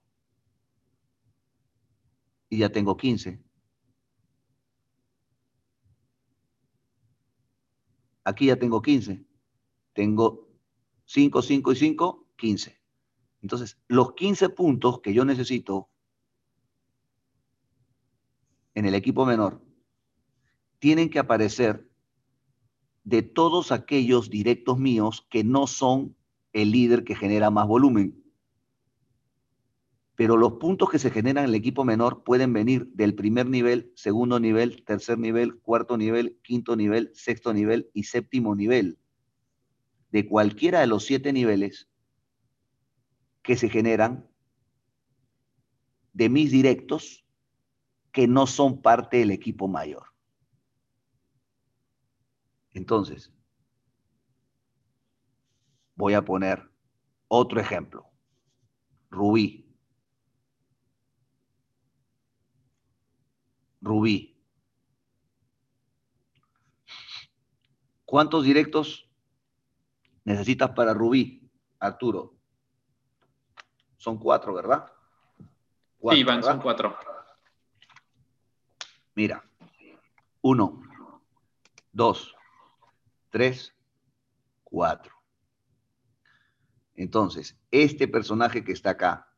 [2.50, 3.44] Y ya tengo 15.
[8.24, 9.26] Aquí ya tengo 15.
[9.94, 10.48] Tengo
[11.06, 12.81] 5, 5 y 5, 15.
[13.42, 15.90] Entonces, los 15 puntos que yo necesito
[18.74, 19.62] en el equipo menor
[20.80, 21.90] tienen que aparecer
[23.04, 26.16] de todos aquellos directos míos que no son
[26.54, 28.22] el líder que genera más volumen
[30.22, 33.92] pero los puntos que se generan en el equipo menor pueden venir del primer nivel,
[33.96, 39.00] segundo nivel, tercer nivel, cuarto nivel, quinto nivel, sexto nivel y séptimo nivel.
[40.12, 41.90] De cualquiera de los siete niveles
[43.42, 44.30] que se generan
[46.14, 47.26] de mis directos
[48.12, 50.08] que no son parte del equipo mayor.
[52.72, 53.34] Entonces,
[55.96, 56.70] voy a poner
[57.28, 58.10] otro ejemplo.
[59.10, 59.68] Rubí.
[63.82, 64.38] Rubí.
[68.06, 69.10] ¿Cuántos directos
[70.26, 72.41] necesitas para Rubí, Arturo?
[74.02, 74.91] Son cuatro, ¿verdad?
[76.10, 76.97] sí, Iván, son cuatro.
[79.14, 79.47] Mira,
[80.41, 80.82] uno,
[81.91, 82.36] dos,
[83.30, 83.76] tres,
[84.64, 85.14] cuatro.
[86.95, 89.32] Entonces, este personaje que está acá,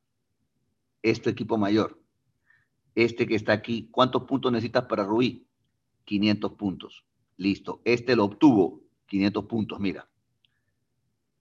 [1.02, 2.02] este equipo mayor,
[2.96, 5.46] este que está aquí, ¿cuántos puntos necesitas para Rubí?
[6.06, 7.06] 500 puntos.
[7.36, 7.82] Listo.
[7.84, 8.82] Este lo obtuvo.
[9.08, 10.08] 500 puntos, mira.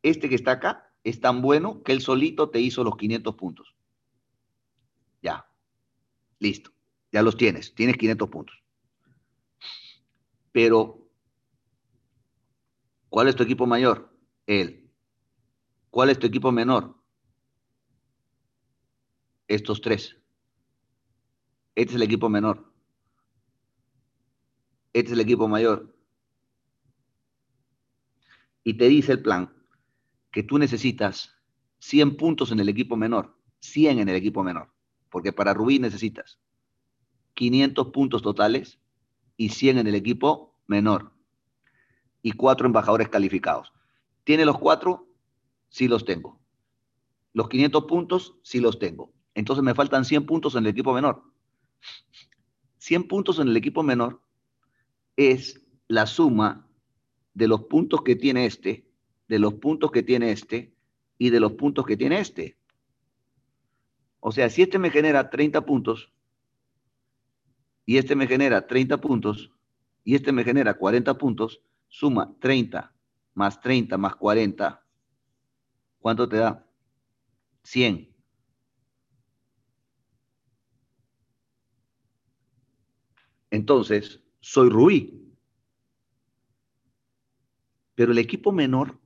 [0.03, 3.75] Este que está acá es tan bueno que él solito te hizo los 500 puntos.
[5.21, 5.47] Ya.
[6.39, 6.71] Listo.
[7.11, 7.75] Ya los tienes.
[7.75, 8.63] Tienes 500 puntos.
[10.53, 11.09] Pero,
[13.09, 14.13] ¿cuál es tu equipo mayor?
[14.47, 14.91] él.
[15.91, 16.97] ¿Cuál es tu equipo menor?
[19.49, 20.17] Estos tres.
[21.75, 22.73] Este es el equipo menor.
[24.93, 25.95] Este es el equipo mayor.
[28.65, 29.62] Y te dice el plan
[30.33, 31.37] que tú necesitas
[31.79, 34.73] 100 puntos en el equipo menor, 100 en el equipo menor,
[35.11, 36.41] porque para Rubí necesitas
[37.35, 38.81] 500 puntos totales
[39.37, 41.13] y 100 en el equipo menor
[42.23, 43.73] y cuatro embajadores calificados.
[44.25, 45.09] ¿Tiene los cuatro?
[45.69, 46.41] Sí los tengo.
[47.33, 49.13] Los 500 puntos, sí los tengo.
[49.35, 51.23] Entonces me faltan 100 puntos en el equipo menor.
[52.79, 54.23] 100 puntos en el equipo menor
[55.17, 56.69] es la suma
[57.35, 58.92] de los puntos que tiene este,
[59.33, 60.75] de los puntos que tiene este
[61.17, 62.59] y de los puntos que tiene este.
[64.21, 66.13] O sea, si este me genera 30 puntos
[67.87, 69.51] y este me genera 30 puntos
[70.05, 72.95] y este me genera 40 puntos, suma 30
[73.33, 74.85] más 30 más 40,
[75.99, 76.67] ¿cuánto te da?
[77.63, 78.15] 100.
[83.49, 85.35] Entonces, soy Rubí.
[87.95, 89.01] Pero el equipo menor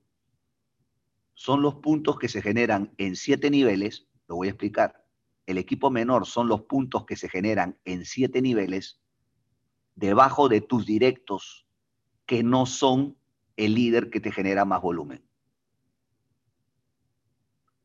[1.37, 5.05] son los puntos que se generan en siete niveles, lo voy a explicar.
[5.45, 9.03] El equipo menor son los puntos que se generan en siete niveles
[9.95, 11.67] debajo de tus directos
[12.25, 13.19] que no son
[13.57, 15.23] el líder que te genera más volumen.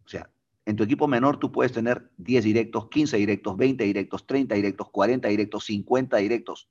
[0.06, 0.32] O sea,
[0.66, 4.90] en tu equipo menor tú puedes tener 10 directos, 15 directos, 20 directos, 30 directos,
[4.90, 6.70] 40 directos, 50 directos.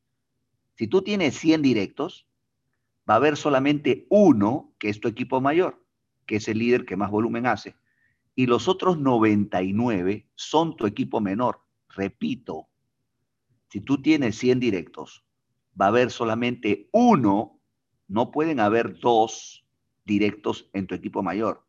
[0.77, 2.27] Si tú tienes 100 directos,
[3.09, 5.85] va a haber solamente uno que es tu equipo mayor,
[6.31, 7.75] que es el líder que más volumen hace.
[8.37, 11.61] Y los otros 99 son tu equipo menor.
[11.89, 12.69] Repito,
[13.69, 15.25] si tú tienes 100 directos,
[15.79, 17.61] va a haber solamente uno,
[18.09, 19.67] no pueden haber dos
[20.05, 21.67] directos en tu equipo mayor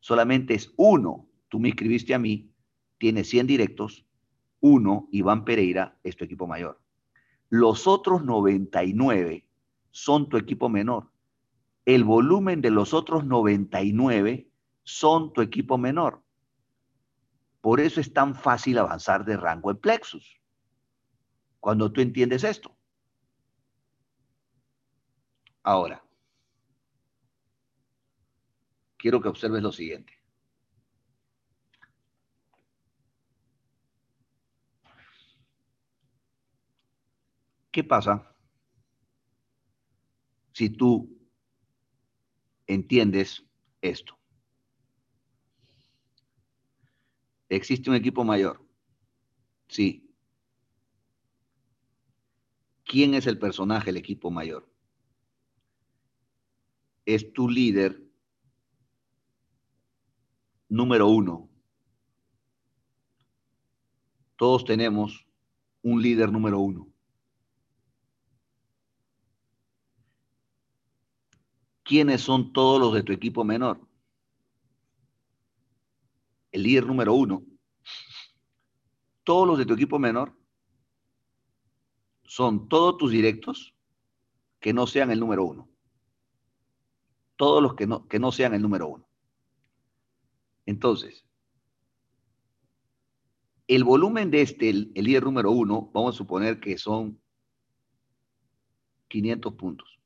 [0.00, 1.28] solamente es uno.
[1.48, 2.50] Tú me escribiste a mí,
[2.98, 4.06] tiene 100 directos,
[4.60, 6.80] uno, Iván Pereira, es tu equipo mayor.
[7.48, 9.46] Los otros 99
[9.90, 11.10] son tu equipo menor.
[11.88, 14.52] El volumen de los otros 99
[14.84, 16.22] son tu equipo menor.
[17.62, 20.38] Por eso es tan fácil avanzar de rango en Plexus.
[21.60, 22.76] Cuando tú entiendes esto.
[25.62, 26.04] Ahora,
[28.98, 30.12] quiero que observes lo siguiente.
[37.70, 38.36] ¿Qué pasa
[40.52, 41.17] si tú
[42.68, 43.44] entiendes
[43.82, 44.16] esto?
[47.48, 48.64] ¿Existe un equipo mayor?
[49.68, 50.08] Sí.
[52.84, 54.70] ¿Quién es el personaje del equipo mayor?
[57.04, 58.02] Es tu líder
[60.68, 61.48] número uno.
[64.36, 65.26] Todos tenemos
[65.82, 66.86] un líder número uno.
[71.88, 73.80] ¿Quiénes son todos los de tu equipo menor?
[76.52, 77.42] El líder número uno.
[79.24, 80.36] Todos los de tu equipo menor
[82.24, 83.74] son todos tus directos
[84.60, 85.66] que no sean el número uno.
[87.36, 89.08] Todos los que no, que no sean el número uno.
[90.66, 91.24] Entonces,
[93.66, 97.18] el volumen de este, el, líder número uno, vamos a suponer que son
[99.08, 99.97] 500 puntos.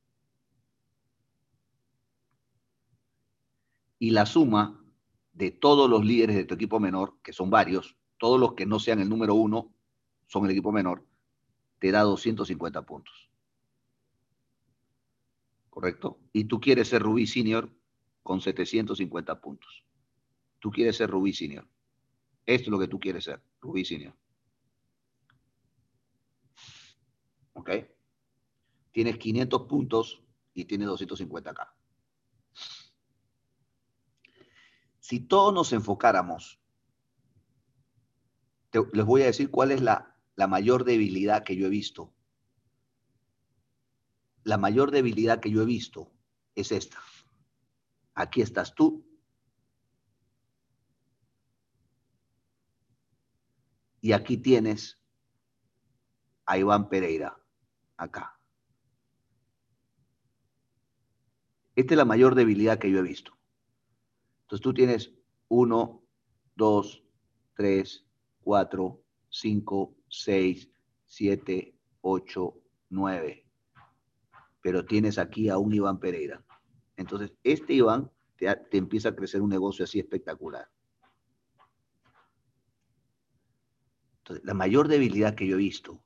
[4.02, 4.84] Y la suma
[5.32, 8.80] de todos los líderes de tu equipo menor, que son varios, todos los que no
[8.80, 9.72] sean el número uno,
[10.26, 11.06] son el equipo menor,
[11.78, 13.30] te da 250 puntos.
[15.70, 16.18] ¿Correcto?
[16.32, 17.72] Y tú quieres ser Rubí Senior
[18.24, 19.84] con 750 puntos.
[20.58, 21.68] Tú quieres ser Rubí Senior.
[22.44, 24.16] Esto es lo que tú quieres ser, Rubí Senior.
[27.52, 27.70] ¿Ok?
[28.90, 30.24] Tienes 500 puntos
[30.54, 31.76] y tienes 250 acá.
[35.12, 36.58] Si todos nos enfocáramos,
[38.72, 42.14] les voy a decir cuál es la, la mayor debilidad que yo he visto.
[44.42, 46.10] La mayor debilidad que yo he visto
[46.54, 46.96] es esta.
[48.14, 49.06] Aquí estás tú
[54.00, 54.98] Y aquí tienes
[56.46, 57.38] a Iván Pereira,
[57.98, 58.40] acá.
[61.76, 63.41] Esta es la mayor debilidad que yo he visto.
[64.52, 65.14] Entonces tú tienes
[65.48, 66.02] 1,
[66.56, 67.04] 2,
[67.54, 68.06] 3,
[68.42, 70.70] 4, 5, 6,
[71.06, 72.54] 7, 8,
[72.90, 73.46] 9.
[74.60, 76.44] Pero tienes aquí a un Iván Pereira.
[76.98, 80.68] Entonces, este Iván te, te empieza a crecer un negocio así espectacular.
[84.18, 86.04] Entonces, la mayor debilidad que yo he visto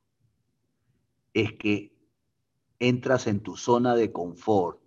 [1.34, 1.92] es que
[2.78, 4.80] entras en tu zona de confort.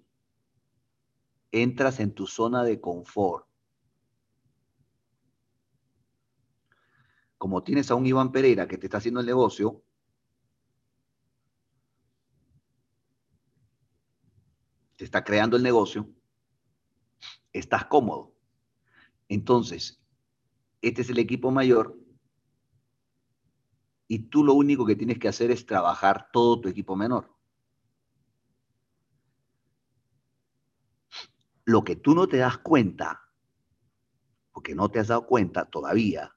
[1.52, 3.49] Entras en tu zona de confort.
[7.40, 9.82] Como tienes a un Iván Pereira que te está haciendo el negocio,
[14.98, 16.10] te está creando el negocio,
[17.54, 18.36] estás cómodo.
[19.30, 20.04] Entonces,
[20.82, 21.98] este es el equipo mayor
[24.10, 27.34] y tú lo único que tienes que hacer es trabajar todo tu equipo menor.
[31.64, 33.22] Lo que tú no te das cuenta,
[34.52, 36.36] porque no te has dado cuenta todavía,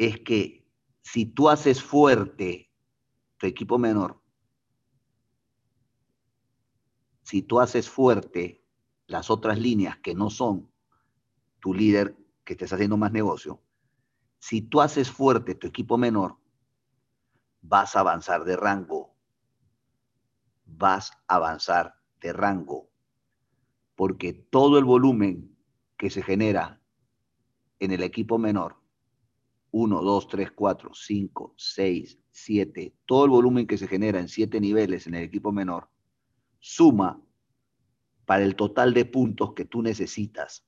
[0.00, 0.66] es que
[1.02, 2.72] si tú haces fuerte
[3.36, 4.18] tu equipo menor,
[7.22, 8.64] si tú haces fuerte
[9.08, 10.72] las otras líneas que no son
[11.58, 13.62] tu líder que estés haciendo más negocio,
[14.38, 16.38] si tú haces fuerte tu equipo menor,
[17.60, 19.14] vas a avanzar de rango.
[20.64, 22.88] Vas a avanzar de rango.
[23.96, 25.58] Porque todo el volumen
[25.98, 26.80] que se genera
[27.80, 28.79] en el equipo menor,
[29.72, 34.60] 1, 2, 3, 4, 5, 6, 7, todo el volumen que se genera en 7
[34.60, 35.88] niveles en el equipo menor,
[36.58, 37.22] suma
[38.24, 40.66] para el total de puntos que tú necesitas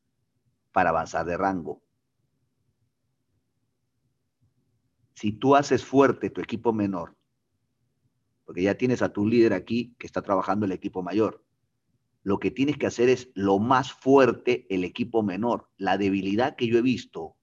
[0.73, 1.83] para avanzar de rango.
[5.15, 7.17] Si tú haces fuerte tu equipo menor,
[8.45, 11.45] porque ya tienes a tu líder aquí que está trabajando el equipo mayor,
[12.25, 15.69] lo que tienes que hacer es lo más fuerte el equipo menor.
[15.77, 17.37] La debilidad que yo he visto,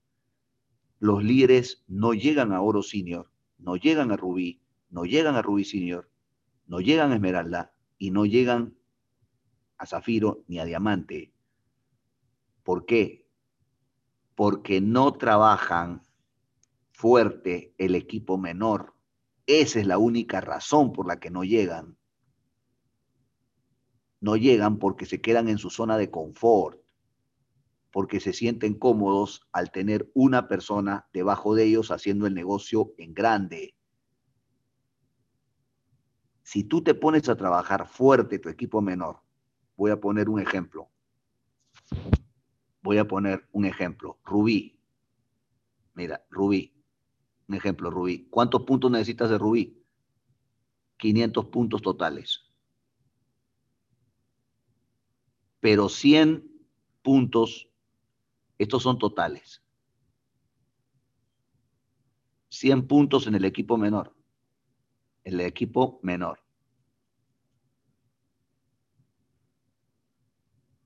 [1.00, 5.64] los líderes no llegan a oro senior, no llegan a rubí, no llegan a rubí
[5.64, 6.10] senior,
[6.68, 8.78] no llegan a esmeralda y no llegan
[9.78, 11.34] a zafiro ni a diamante.
[12.64, 13.28] ¿Por qué?
[14.36, 16.04] Porque no trabajan
[16.92, 18.94] fuerte el equipo menor.
[19.46, 21.98] Esa es la única razón por la que no llegan.
[24.20, 26.79] No llegan porque se quedan en su zona de confort,
[27.92, 33.14] porque se sienten cómodos al tener una persona debajo de ellos haciendo el negocio en
[33.14, 33.76] grande.
[36.44, 39.22] Si tú te pones a trabajar fuerte tu equipo menor,
[39.76, 40.90] voy a poner un ejemplo.
[42.82, 44.20] Voy a poner un ejemplo.
[44.24, 44.80] Rubí.
[45.94, 46.74] Mira, Rubí.
[47.48, 48.28] Un ejemplo, Rubí.
[48.30, 49.84] ¿Cuántos puntos necesitas de Rubí?
[50.98, 52.46] 500 puntos totales.
[55.60, 56.50] Pero 100
[57.02, 57.69] puntos,
[58.60, 59.64] estos son totales.
[62.50, 64.14] 100 puntos en el equipo menor
[65.24, 66.40] el equipo menor.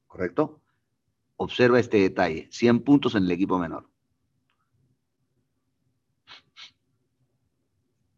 [0.07, 0.61] ¿Correcto?
[1.38, 2.49] Observa este detalle.
[2.51, 3.89] 100 puntos en el equipo menor.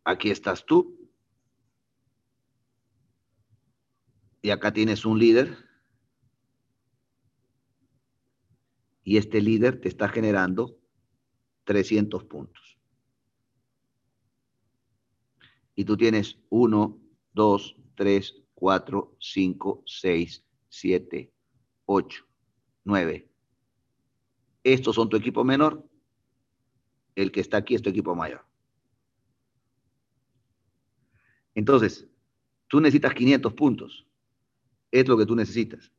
[0.04, 1.10] Aquí estás tú.
[4.42, 5.65] Y acá tienes un líder.
[9.06, 10.78] Y este líder te está generando
[11.64, 12.76] 300 puntos
[15.76, 16.98] y tú tienes 1,
[17.34, 21.34] 2, 3, 4, 5, 6, 7,
[21.86, 22.26] 8,
[22.86, 23.30] 9.
[24.64, 25.88] Estos son tu equipo menor.
[27.14, 28.46] El que está aquí es tu equipo mayor.
[31.54, 32.08] Entonces,
[32.68, 34.08] tú necesitas 500 puntos.
[34.92, 35.92] Es lo que tú necesitas.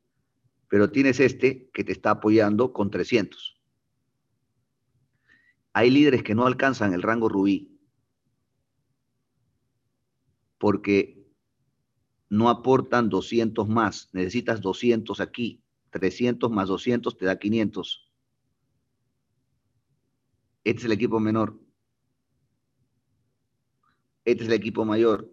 [0.69, 3.61] Pero tienes este que te está apoyando con 300.
[5.73, 7.77] Hay líderes que no alcanzan el rango rubí
[10.59, 11.27] porque
[12.29, 18.11] no aportan 200 más, necesitas 200 aquí, 300 más 200 te da 500.
[20.65, 21.61] Este es el equipo menor.
[24.25, 25.31] Este es el equipo mayor.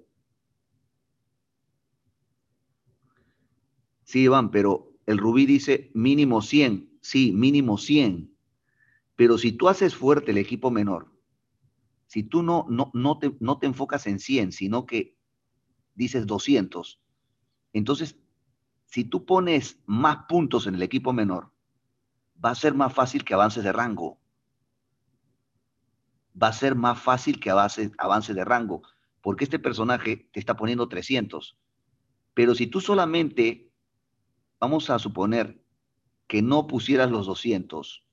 [4.04, 6.98] Sí, Iván, pero el Rubí dice mínimo 100.
[7.02, 8.34] Sí, mínimo 100.
[9.16, 11.12] Pero si tú haces fuerte el equipo menor,
[12.08, 15.18] si tú no, no, no, te, no te enfocas en 100, sino que
[15.96, 17.00] dices 200,
[17.74, 18.18] entonces,
[18.86, 21.52] si tú pones más puntos en el equipo menor,
[22.44, 24.20] va a ser más fácil que avances de rango.
[26.42, 28.84] Va a ser más fácil que avance, avance de rango,
[29.22, 31.58] porque este personaje te está poniendo 300.
[32.36, 33.72] Pero si tú solamente,
[34.64, 35.62] vamos a suponer
[36.26, 38.08] que no pusieras los 200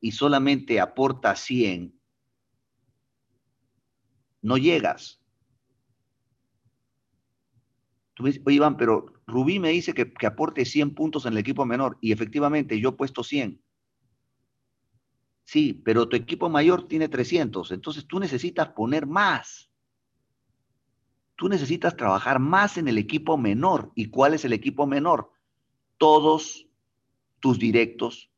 [0.00, 2.00] y solamente aporta 100,
[4.40, 5.22] no llegas.
[8.14, 11.34] Tú me dices, oye Iván, pero Rubí me dice que, que aporte 100 puntos en
[11.34, 13.62] el equipo menor y efectivamente yo he puesto 100.
[15.44, 19.70] Sí, pero tu equipo mayor tiene 300, entonces tú necesitas poner más.
[21.36, 23.92] Tú necesitas trabajar más en el equipo menor.
[23.94, 25.32] ¿Y cuál es el equipo menor?
[25.98, 26.68] Todos
[27.40, 28.30] tus directos,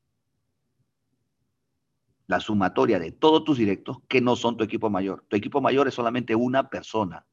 [2.27, 5.25] la sumatoria de todos tus directos que no son tu equipo mayor.
[5.29, 7.27] Tu equipo mayor es solamente una persona.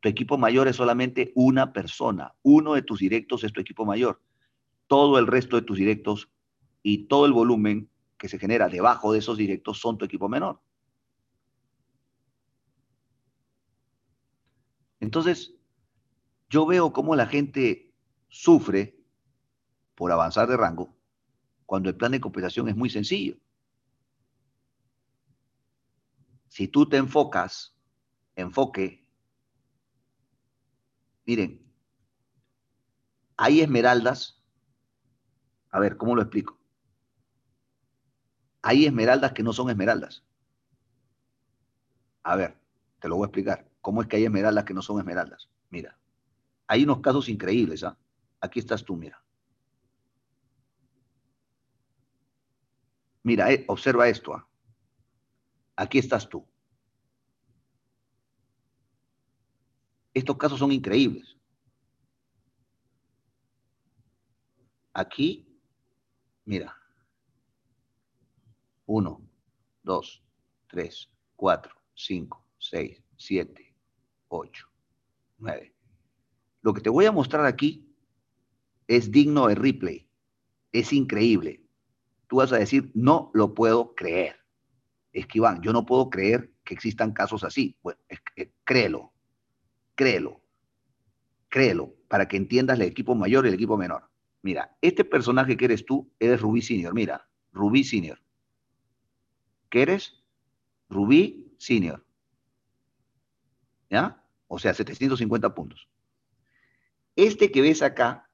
[0.00, 2.34] Tu equipo mayor es solamente una persona.
[2.42, 4.20] Uno de tus directos es tu equipo mayor.
[4.86, 6.30] Todo el resto de tus directos
[6.82, 10.60] y todo el volumen que se genera debajo de esos directos son tu equipo menor.
[15.06, 15.54] Entonces,
[16.50, 17.94] yo veo cómo la gente
[18.28, 18.98] sufre
[19.94, 20.96] por avanzar de rango
[21.64, 23.36] cuando el plan de compensación es muy sencillo.
[26.48, 27.76] Si tú te enfocas,
[28.34, 29.08] enfoque,
[31.24, 31.64] miren,
[33.36, 34.42] hay esmeraldas,
[35.70, 36.58] a ver, ¿cómo lo explico?
[38.60, 40.24] Hay esmeraldas que no son esmeraldas.
[42.24, 42.58] A ver,
[42.98, 43.75] te lo voy a explicar.
[43.86, 45.48] ¿Cómo es que hay esmeraldas que no son esmeraldas?
[45.70, 45.96] Mira,
[46.66, 47.84] hay unos casos increíbles.
[47.84, 47.96] ¿ah?
[48.40, 49.22] Aquí estás tú, mira.
[53.22, 54.34] Mira, eh, observa esto.
[54.34, 54.44] ¿ah?
[55.76, 56.44] Aquí estás tú.
[60.12, 61.36] Estos casos son increíbles.
[64.94, 65.46] Aquí,
[66.44, 66.76] mira.
[68.84, 69.22] Uno,
[69.84, 70.24] dos,
[70.66, 73.65] tres, cuatro, cinco, seis, siete,
[74.28, 74.68] ocho,
[75.38, 75.74] nueve.
[76.62, 77.94] Lo que te voy a mostrar aquí
[78.88, 80.08] es digno de replay.
[80.72, 81.62] Es increíble.
[82.26, 84.46] Tú vas a decir, no lo puedo creer
[85.16, 87.74] es que Iván, yo no puedo creer que existan casos así.
[87.82, 87.98] Bueno,
[88.64, 89.12] créelo,
[89.94, 90.42] créelo,
[91.48, 94.10] créelo, para que entiendas el equipo mayor y el equipo menor.
[94.42, 96.92] Mira, este personaje que eres tú, eres Rubí Senior.
[96.92, 98.20] Mira, Rubí Senior.
[99.70, 100.22] ¿Qué eres?
[100.90, 102.04] Rubí Senior.
[103.90, 104.22] ¿Ya?
[104.48, 105.88] O sea, 750 puntos.
[107.14, 108.30] Este que ves acá,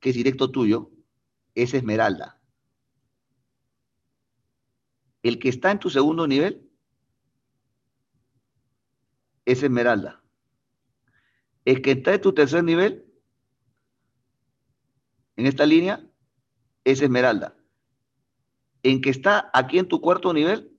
[0.00, 0.90] que es directo tuyo,
[1.54, 2.40] es Esmeralda.
[5.22, 6.70] El que está en tu segundo nivel
[9.44, 10.22] es Esmeralda.
[11.64, 13.06] El que está en tu tercer nivel,
[15.36, 16.06] en esta línea,
[16.84, 17.56] es Esmeralda.
[18.82, 20.78] El que está aquí en tu cuarto nivel,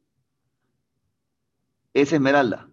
[1.93, 2.69] es Esmeralda.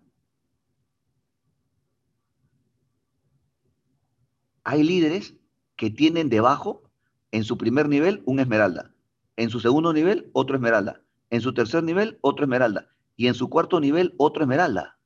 [4.64, 5.34] Hay líderes
[5.76, 6.82] que tienen debajo,
[7.30, 8.94] en su primer nivel, un Esmeralda.
[9.36, 11.02] En su segundo nivel, otro Esmeralda.
[11.32, 12.90] En su tercer nivel, otro esmeralda.
[13.16, 14.98] Y en su cuarto nivel, otro esmeralda.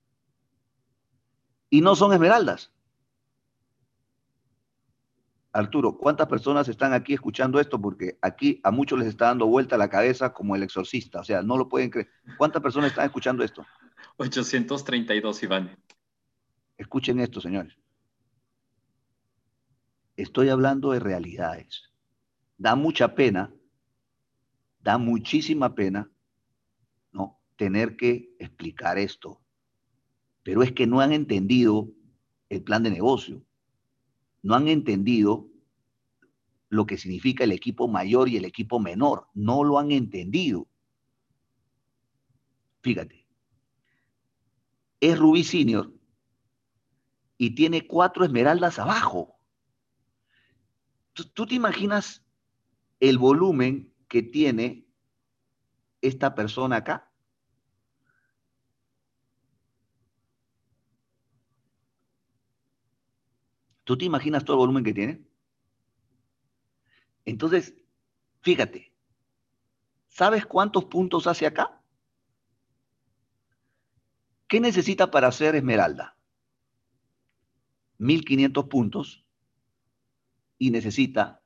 [1.70, 2.72] Y no son esmeraldas.
[5.52, 7.80] Arturo, ¿cuántas personas están aquí escuchando esto?
[7.80, 11.20] Porque aquí a muchos les está dando vuelta la cabeza como el exorcista.
[11.20, 12.10] O sea, no lo pueden creer.
[12.36, 13.64] ¿Cuántas personas están escuchando esto?
[14.16, 15.78] 832, Iván.
[16.76, 17.78] Escuchen esto, señores.
[20.16, 21.90] Estoy hablando de realidades.
[22.58, 23.54] Da mucha pena,
[24.80, 26.10] da muchísima pena
[27.56, 29.40] tener que explicar esto.
[30.42, 31.90] Pero es que no han entendido
[32.48, 33.42] el plan de negocio.
[34.42, 35.48] No han entendido
[36.68, 39.28] lo que significa el equipo mayor y el equipo menor.
[39.34, 40.68] No lo han entendido.
[42.82, 43.26] Fíjate.
[45.00, 45.92] Es Rubí Senior
[47.38, 49.35] y tiene cuatro esmeraldas abajo.
[51.24, 52.22] ¿Tú te imaginas
[53.00, 54.86] el volumen que tiene
[56.02, 57.10] esta persona acá?
[63.84, 65.24] ¿Tú te imaginas todo el volumen que tiene?
[67.24, 67.74] Entonces,
[68.42, 68.92] fíjate,
[70.08, 71.82] ¿sabes cuántos puntos hace acá?
[74.48, 76.16] ¿Qué necesita para ser esmeralda?
[77.98, 79.25] 1500 puntos
[80.58, 81.42] y necesita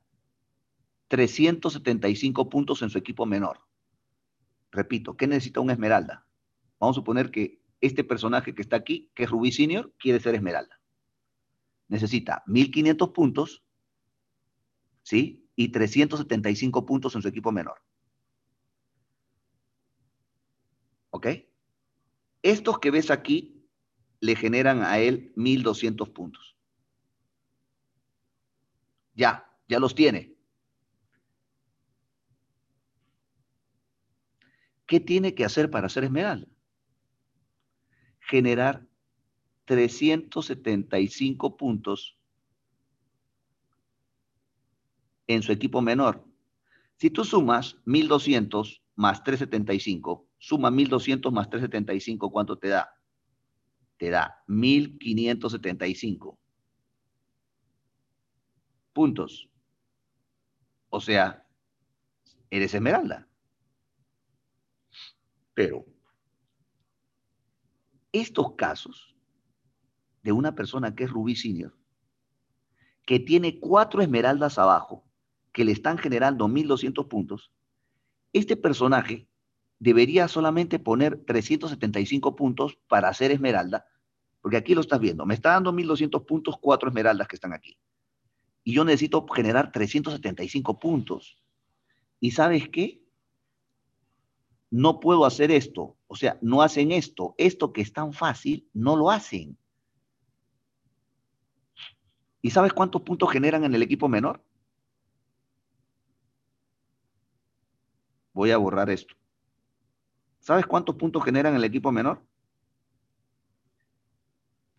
[1.07, 3.61] 375 puntos en su equipo menor.
[4.71, 6.25] Repito, ¿qué necesita un esmeralda?
[6.79, 10.35] Vamos a suponer que este personaje que está aquí, que es Rubí Senior, quiere ser
[10.35, 10.81] esmeralda
[11.91, 13.63] necesita 1.500 puntos,
[15.03, 15.45] ¿sí?
[15.57, 17.83] Y 375 puntos en su equipo menor.
[21.09, 21.27] ¿Ok?
[22.41, 23.67] Estos que ves aquí
[24.21, 26.55] le generan a él 1.200 puntos.
[29.13, 30.35] Ya, ya los tiene.
[34.85, 36.47] ¿Qué tiene que hacer para ser esmeralda?
[38.19, 38.85] Generar
[39.65, 42.17] 375 puntos
[45.27, 46.25] en su equipo menor.
[46.97, 52.93] Si tú sumas 1200 más 375, suma 1200 más 375, ¿cuánto te da?
[53.95, 56.40] Te da 1575
[58.93, 59.49] puntos.
[60.89, 61.45] O sea,
[62.49, 63.27] eres esmeralda.
[65.53, 65.85] Pero
[68.11, 69.15] estos casos
[70.23, 71.75] de una persona que es Rubí Senior,
[73.05, 75.05] que tiene cuatro esmeraldas abajo,
[75.51, 77.51] que le están generando 1200 puntos,
[78.33, 79.27] este personaje
[79.79, 83.85] debería solamente poner 375 puntos para ser esmeralda,
[84.41, 87.77] porque aquí lo estás viendo, me está dando 1200 puntos cuatro esmeraldas que están aquí.
[88.63, 91.41] Y yo necesito generar 375 puntos.
[92.19, 93.01] ¿Y sabes qué?
[94.69, 95.97] No puedo hacer esto.
[96.07, 97.35] O sea, no hacen esto.
[97.37, 99.57] Esto que es tan fácil, no lo hacen.
[102.41, 104.43] ¿Y sabes cuántos puntos generan en el equipo menor?
[108.33, 109.15] Voy a borrar esto.
[110.39, 112.25] ¿Sabes cuántos puntos generan el equipo menor?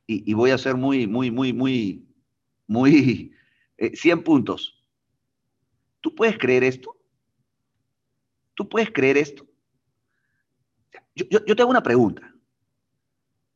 [0.06, 2.06] Y, voy a ser muy, muy, muy, muy,
[2.66, 3.32] muy,
[3.90, 4.82] 100 eh, puntos.
[6.00, 6.96] ¿Tú puedes creer esto?
[8.54, 9.46] ¿Tú puedes creer esto?
[11.14, 12.34] Yo, yo, te hago una pregunta.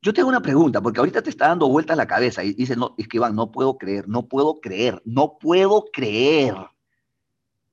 [0.03, 2.77] Yo te hago una pregunta, porque ahorita te está dando vueltas la cabeza y dices,
[2.77, 6.55] no, es que Iván, no puedo creer, no puedo creer, no puedo creer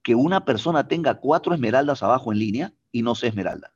[0.02, 3.74] que una persona tenga cuatro esmeraldas abajo en línea y no sea esmeralda.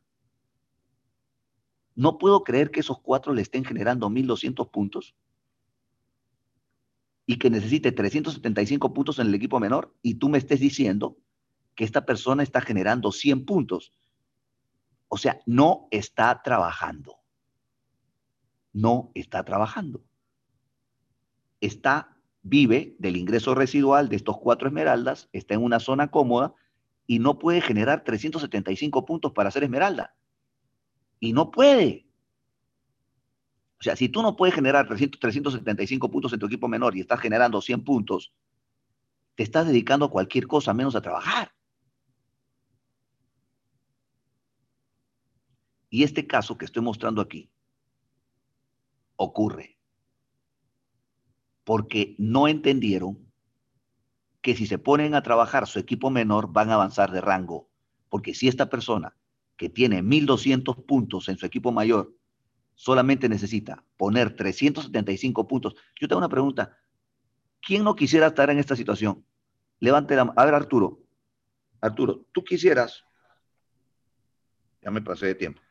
[1.95, 5.15] No puedo creer que esos cuatro le estén generando 1200 puntos
[7.29, 11.17] y que necesite 375 puntos en el equipo menor y tú me estés diciendo
[11.75, 13.91] que esta persona está generando 100 puntos.
[15.09, 17.17] O sea, no está trabajando.
[18.71, 20.03] No está trabajando.
[21.59, 26.55] Está vive del ingreso residual de estos cuatro esmeraldas, está en una zona cómoda
[27.05, 30.15] y no puede generar 375 puntos para ser esmeralda.
[31.19, 32.06] Y no puede.
[33.79, 37.19] O sea, si tú no puedes generar 375 puntos en tu equipo menor y estás
[37.19, 38.33] generando 100 puntos,
[39.35, 41.51] te estás dedicando a cualquier cosa menos a trabajar.
[45.89, 47.49] Y este caso que estoy mostrando aquí
[49.15, 49.77] ocurre
[51.63, 53.27] porque no entendieron
[54.41, 57.69] que si se ponen a trabajar su equipo menor van a avanzar de rango.
[58.09, 59.17] Porque si esta persona
[59.57, 62.15] que tiene 1200 puntos en su equipo mayor
[62.77, 66.77] solamente necesita poner 375 puntos, yo tengo una pregunta.
[67.59, 69.25] ¿Quién no quisiera estar en esta situación?
[69.79, 70.39] Levante la mano.
[70.39, 70.99] A ver, Arturo.
[71.81, 73.03] Arturo, ¿tú quisieras?
[74.81, 75.61] Ya me pasé de tiempo.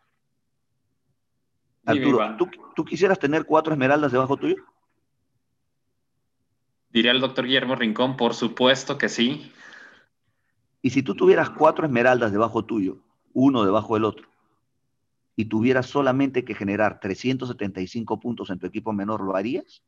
[1.87, 4.57] Arturo, ¿tú, ¿tú quisieras tener cuatro esmeraldas debajo tuyo?
[6.91, 9.53] Diría el doctor Guillermo Rincón, por supuesto que sí.
[10.83, 12.99] Y si tú tuvieras cuatro esmeraldas debajo tuyo,
[13.33, 14.29] uno debajo del otro,
[15.37, 19.82] y tuvieras solamente que generar 375 puntos en tu equipo menor, ¿lo harías?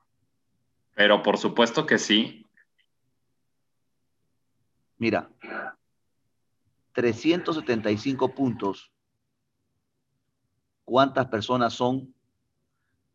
[0.95, 2.47] Pero por supuesto que sí.
[4.99, 5.31] Mira,
[6.93, 8.93] 375 puntos,
[10.85, 12.15] ¿cuántas personas son?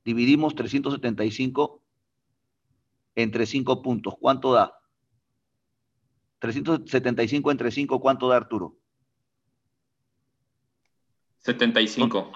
[0.04, 1.82] Dividimos 375
[3.16, 4.16] entre 5 puntos.
[4.20, 4.74] ¿Cuánto da?
[6.40, 8.76] 375 entre 5, ¿cuánto da Arturo?
[11.44, 12.32] 75.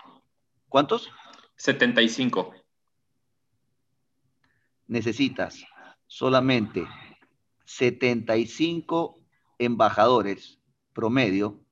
[0.69, 1.09] ¿Cuántos?
[1.55, 2.53] 75.
[4.87, 5.65] Necesitas
[6.05, 6.85] solamente
[7.65, 9.19] 75
[9.59, 10.59] embajadores
[10.93, 11.63] promedio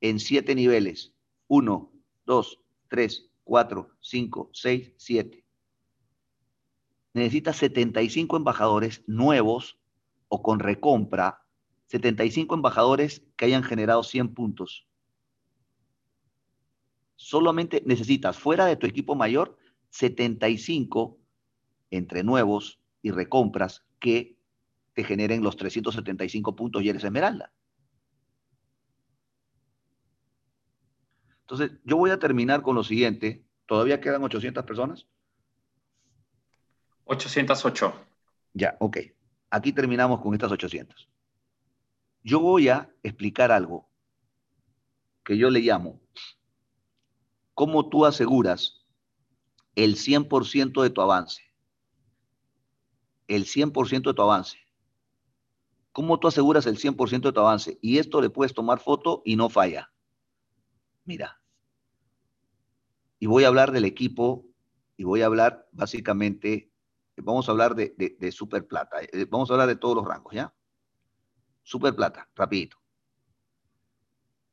[0.00, 1.12] en 7 niveles.
[1.48, 1.92] 1,
[2.26, 2.58] 2,
[2.88, 5.44] 3, 4, 5, 6, 7
[7.12, 9.78] necesita 75 embajadores nuevos
[10.28, 11.42] o con recompra,
[11.86, 14.86] 75 embajadores que hayan generado 100 puntos.
[17.20, 19.58] Solamente necesitas fuera de tu equipo mayor
[19.90, 21.18] 75
[21.90, 24.38] entre nuevos y recompras que
[24.94, 27.52] te generen los 375 puntos y eres esmeralda.
[31.42, 33.44] Entonces, yo voy a terminar con lo siguiente.
[33.66, 35.06] ¿Todavía quedan 800 personas?
[37.04, 37.92] 808.
[38.54, 38.96] Ya, ok.
[39.50, 41.06] Aquí terminamos con estas 800.
[42.22, 43.90] Yo voy a explicar algo
[45.22, 46.00] que yo le llamo
[47.60, 48.86] cómo tú aseguras
[49.74, 51.42] el 100% de tu avance.
[53.28, 54.56] El 100% de tu avance.
[55.92, 57.78] ¿Cómo tú aseguras el 100% de tu avance?
[57.82, 59.92] Y esto le puedes tomar foto y no falla.
[61.04, 61.38] Mira.
[63.18, 64.46] Y voy a hablar del equipo
[64.96, 66.72] y voy a hablar básicamente,
[67.18, 70.54] vamos a hablar de, super plata, eh, vamos a hablar de todos los rangos, ¿ya?
[71.62, 72.78] Super plata, rapidito.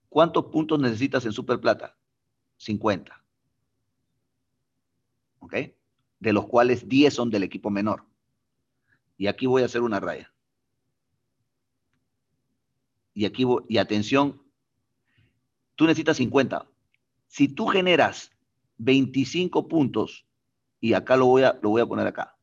[0.09, 1.96] ¿Cuántos puntos necesitas en super plata?
[2.57, 3.23] 50.
[5.39, 5.55] ¿Ok?
[6.19, 8.05] De los cuales 10 son del equipo menor.
[9.17, 10.31] Y aquí voy a hacer una raya.
[13.13, 14.41] Y aquí voy, y atención,
[15.75, 16.67] tú necesitas 50.
[17.27, 18.31] Si tú generas
[18.77, 20.27] 25 puntos,
[20.79, 22.37] y acá lo voy a, lo voy a poner acá,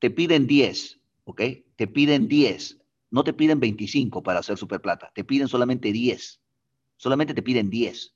[0.00, 1.42] te piden 10, ¿ok?
[1.76, 2.80] Te piden 10.
[3.10, 6.41] No te piden 25 para hacer superplata, te piden solamente 10.
[7.02, 8.14] Solamente te piden 10.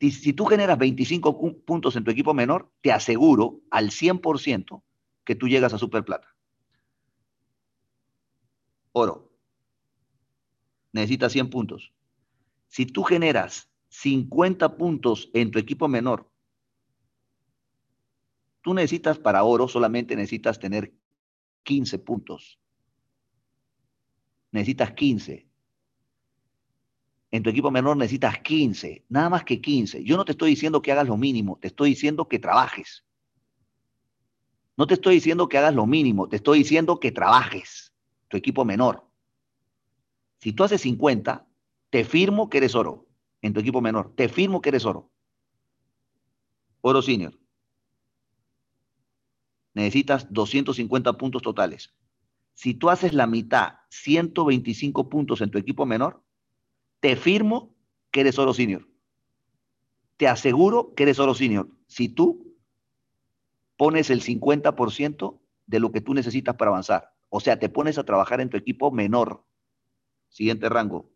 [0.00, 4.82] Si, tú generas 25 puntos en tu equipo menor, te aseguro al 100%
[5.24, 6.34] que tú llegas a superplata.
[8.92, 9.30] Oro.
[10.90, 11.92] Necesitas 100 puntos.
[12.68, 16.30] Si tú generas 50 puntos en tu equipo menor,
[18.62, 20.94] tú necesitas para oro solamente necesitas tener
[21.62, 22.58] 15 puntos.
[24.50, 25.47] Necesitas 15.
[27.30, 30.02] En tu equipo menor necesitas 15, nada más que 15.
[30.02, 33.04] Yo no te estoy diciendo que hagas lo mínimo, te estoy diciendo que trabajes.
[34.76, 37.92] No te estoy diciendo que hagas lo mínimo, te estoy diciendo que trabajes
[38.28, 39.08] tu equipo menor.
[40.38, 41.46] Si tú haces 50,
[41.90, 43.08] te firmo que eres oro
[43.42, 44.14] en tu equipo menor.
[44.14, 45.10] Te firmo que eres oro.
[46.80, 47.38] Oro senior.
[49.74, 51.94] Necesitas 250 puntos totales.
[52.54, 56.24] Si tú haces la mitad, 125 puntos en tu equipo menor,
[57.00, 57.74] te firmo
[58.10, 58.88] que eres oro senior.
[60.16, 61.68] Te aseguro que eres oro senior.
[61.86, 62.56] Si tú
[63.76, 67.14] pones el 50% de lo que tú necesitas para avanzar.
[67.28, 69.44] O sea, te pones a trabajar en tu equipo menor.
[70.28, 71.10] Siguiente rango,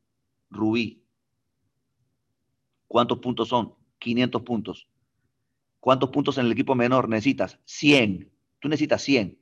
[0.51, 1.05] Rubí.
[2.87, 3.75] ¿Cuántos puntos son?
[3.99, 4.89] 500 puntos.
[5.81, 7.59] ¿Cuántos puntos en el equipo menor necesitas?
[7.65, 8.31] 100.
[8.61, 9.39] Tú necesitas 100.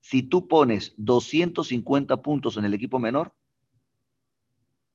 [0.00, 3.34] Si tú pones 250 puntos en el equipo menor,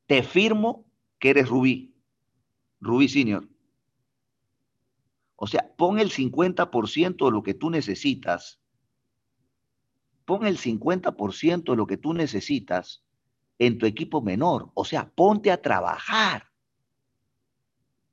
[0.07, 0.85] te firmo
[1.19, 1.95] que eres Rubí.
[2.79, 3.47] Rubí Senior.
[5.35, 8.61] O sea, pon el 50% de lo que tú necesitas.
[10.25, 13.03] Pon el 50% de lo que tú necesitas
[13.59, 14.71] en tu equipo menor.
[14.73, 16.51] O sea, ponte a trabajar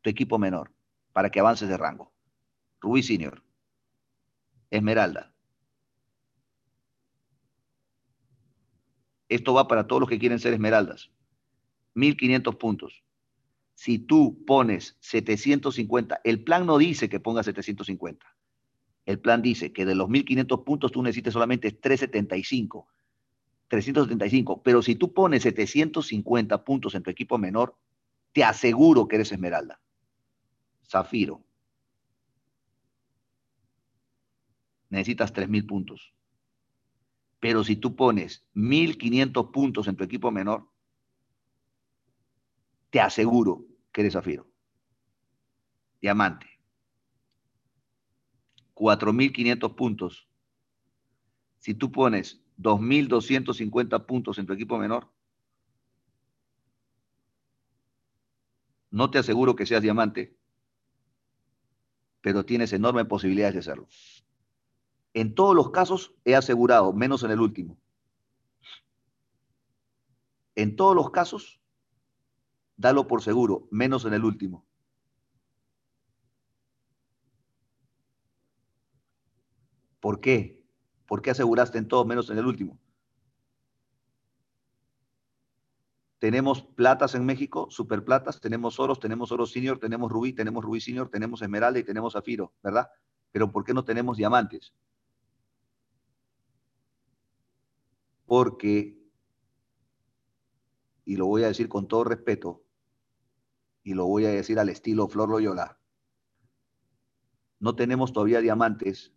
[0.00, 0.72] tu equipo menor
[1.12, 2.12] para que avances de rango.
[2.80, 3.42] Rubí Senior.
[4.70, 5.32] Esmeralda.
[9.28, 11.11] Esto va para todos los que quieren ser esmeraldas.
[11.94, 13.02] 1500 puntos.
[13.74, 18.26] Si tú pones 750, el plan no dice que pongas 750.
[19.04, 22.88] El plan dice que de los 1500 puntos tú necesitas solamente 375.
[23.68, 24.62] 375.
[24.62, 27.76] Pero si tú pones 750 puntos en tu equipo menor,
[28.32, 29.80] te aseguro que eres esmeralda.
[30.88, 31.42] Zafiro.
[34.90, 36.14] Necesitas 3000 puntos.
[37.40, 40.68] Pero si tú pones 1500 puntos en tu equipo menor,
[42.92, 44.46] te aseguro que eres zafiro.
[46.02, 46.46] Diamante.
[48.74, 50.28] 4.500 puntos.
[51.58, 55.10] Si tú pones 2.250 puntos en tu equipo menor,
[58.90, 60.36] no te aseguro que seas diamante,
[62.20, 63.88] pero tienes enormes posibilidades de hacerlo.
[65.14, 67.78] En todos los casos he asegurado, menos en el último.
[70.56, 71.61] En todos los casos
[72.76, 74.66] dalo por seguro, menos en el último.
[80.00, 80.64] ¿Por qué?
[81.06, 82.78] ¿Por qué aseguraste en todo menos en el último?
[86.18, 91.08] Tenemos platas en México, superplatas, tenemos oros, tenemos oro senior, tenemos rubí, tenemos rubí senior,
[91.08, 92.88] tenemos esmeralda y tenemos zafiro, ¿verdad?
[93.32, 94.72] Pero ¿por qué no tenemos diamantes?
[98.24, 99.02] Porque
[101.04, 102.61] y lo voy a decir con todo respeto,
[103.84, 105.78] y lo voy a decir al estilo Flor Loyola,
[107.58, 109.12] no tenemos todavía diamantes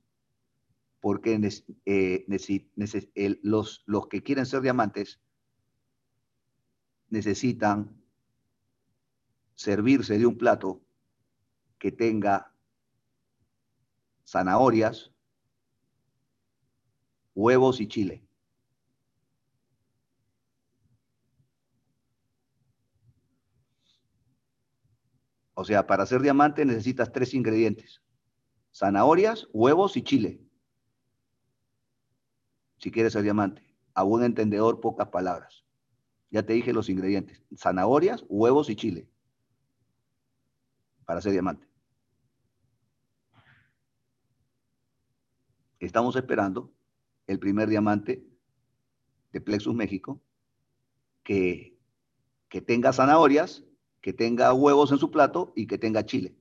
[0.99, 1.39] porque
[1.85, 5.19] eh, los, los que quieren ser diamantes
[7.09, 7.95] necesitan
[9.55, 10.81] servirse de un plato
[11.77, 12.53] que tenga
[14.25, 15.11] zanahorias,
[17.35, 18.24] huevos y chile.
[25.55, 28.01] O sea, para ser diamante necesitas tres ingredientes.
[28.73, 30.41] Zanahorias, huevos y chile.
[32.77, 33.63] Si quieres ser diamante.
[33.93, 35.63] A buen entendedor, pocas palabras.
[36.29, 37.41] Ya te dije los ingredientes.
[37.57, 39.09] Zanahorias, huevos y chile.
[41.05, 41.67] Para ser diamante.
[45.79, 46.73] Estamos esperando
[47.27, 48.27] el primer diamante
[49.31, 50.21] de Plexus México
[51.23, 51.77] que,
[52.49, 53.63] que tenga zanahorias,
[54.05, 56.37] que tenga huevos en su plato y que tenga chile.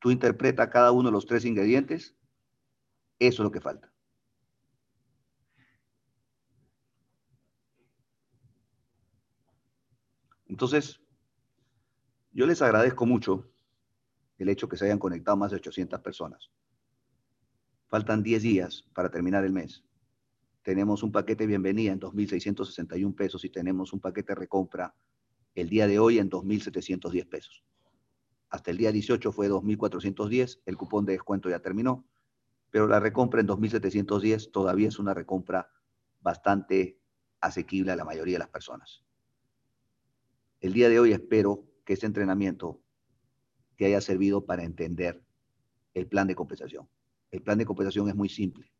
[0.00, 2.14] Tú interpreta cada uno de los tres ingredientes,
[3.18, 3.90] eso es lo que falta.
[10.44, 11.00] Entonces,
[12.32, 13.50] yo les agradezco mucho
[14.36, 16.50] el hecho que se hayan conectado más de 800 personas.
[17.86, 19.87] Faltan 10 días para terminar el mes.
[20.62, 24.94] Tenemos un paquete bienvenida en 2.661 pesos y tenemos un paquete recompra
[25.54, 27.64] el día de hoy en 2.710 pesos.
[28.50, 32.06] Hasta el día 18 fue 2.410, el cupón de descuento ya terminó,
[32.70, 35.70] pero la recompra en 2.710 todavía es una recompra
[36.20, 36.98] bastante
[37.40, 39.04] asequible a la mayoría de las personas.
[40.60, 42.80] El día de hoy espero que este entrenamiento
[43.76, 45.22] te haya servido para entender
[45.94, 46.88] el plan de compensación.
[47.30, 48.70] El plan de compensación es muy simple.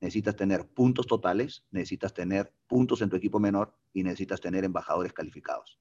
[0.00, 5.12] Necesitas tener puntos totales, necesitas tener puntos en tu equipo menor y necesitas tener embajadores
[5.12, 5.80] calificados.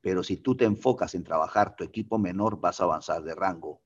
[0.00, 3.80] Pero si tú te enfocas en trabajar tu equipo menor, vas a avanzar de rango.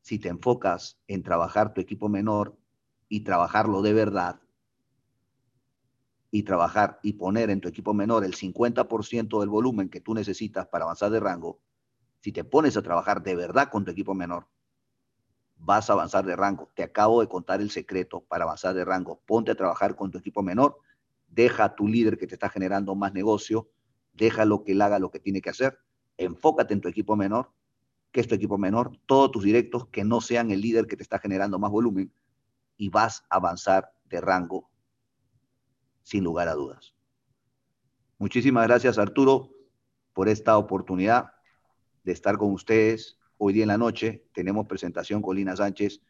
[0.00, 2.56] Si te enfocas en trabajar tu equipo menor
[3.08, 4.40] y trabajarlo de verdad,
[6.30, 10.66] y trabajar y poner en tu equipo menor el 50% del volumen que tú necesitas
[10.68, 11.60] para avanzar de rango,
[12.20, 14.46] si te pones a trabajar de verdad con tu equipo menor,
[15.62, 16.70] vas a avanzar de rango.
[16.74, 19.20] Te acabo de contar el secreto para avanzar de rango.
[19.26, 20.78] Ponte a trabajar con tu equipo menor,
[21.28, 23.70] deja a tu líder que te está generando más negocio,
[24.12, 25.78] déjalo que él haga lo que tiene que hacer,
[26.16, 27.52] enfócate en tu equipo menor,
[28.10, 31.02] que es tu equipo menor, todos tus directos que no sean el líder que te
[31.02, 32.12] está generando más volumen
[32.76, 34.70] y vas a avanzar de rango
[36.02, 36.94] sin lugar a dudas.
[38.18, 39.50] Muchísimas gracias Arturo
[40.12, 41.32] por esta oportunidad
[42.02, 44.26] de estar con ustedes hoy día en la noche.
[44.34, 46.02] Tenemos presentación con Lina Sánchez.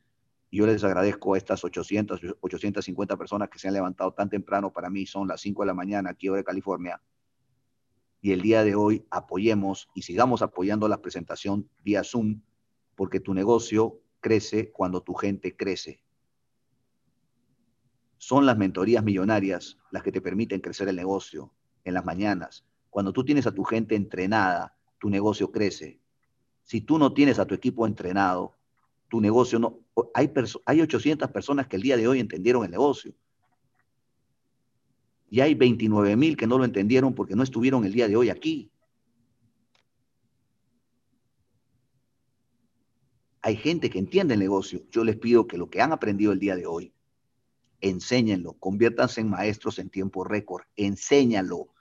[0.50, 4.72] Yo les agradezco a estas 800, 850 personas que se han levantado tan temprano.
[4.72, 7.00] Para mí son las 5 de la mañana aquí ahora en California.
[8.20, 12.42] Y el día de hoy apoyemos y sigamos apoyando la presentación vía Zoom,
[12.96, 16.02] porque tu negocio crece cuando tu gente crece.
[18.18, 21.54] Son las mentorías millonarias las que te permiten crecer el negocio
[21.84, 22.66] en las mañanas.
[22.90, 25.99] Cuando tú tienes a tu gente entrenada, tu negocio crece.
[26.70, 28.54] Si tú no tienes a tu equipo entrenado,
[29.08, 29.80] tu negocio no...
[30.14, 30.32] Hay,
[30.66, 33.12] hay 800 personas que el día de hoy entendieron el negocio.
[35.28, 38.30] Y hay 29 mil que no lo entendieron porque no estuvieron el día de hoy
[38.30, 38.70] aquí.
[43.42, 44.84] Hay gente que entiende el negocio.
[44.92, 46.94] Yo les pido que lo que han aprendido el día de hoy
[47.80, 51.74] enséñenlo, conviértanse en maestros en tiempo récord, enséñalo,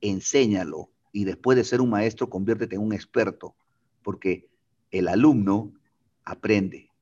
[0.00, 3.54] enséñalo y después de ser un maestro, conviértete en un experto,
[4.06, 4.48] porque
[4.92, 5.72] el alumno
[6.24, 6.92] aprende,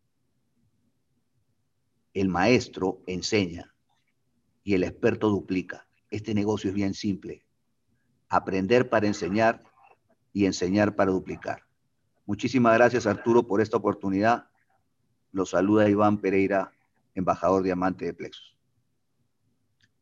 [2.15, 3.75] el maestro enseña
[4.63, 5.87] y el experto duplica.
[6.09, 7.45] Este negocio es bien simple.
[8.31, 9.63] Aprender para enseñar
[10.33, 11.65] y enseñar para duplicar.
[12.25, 14.49] Muchísimas gracias Arturo por esta oportunidad.
[15.31, 16.73] Los saluda Iván Pereira
[17.15, 18.57] embajador diamante de Plexus.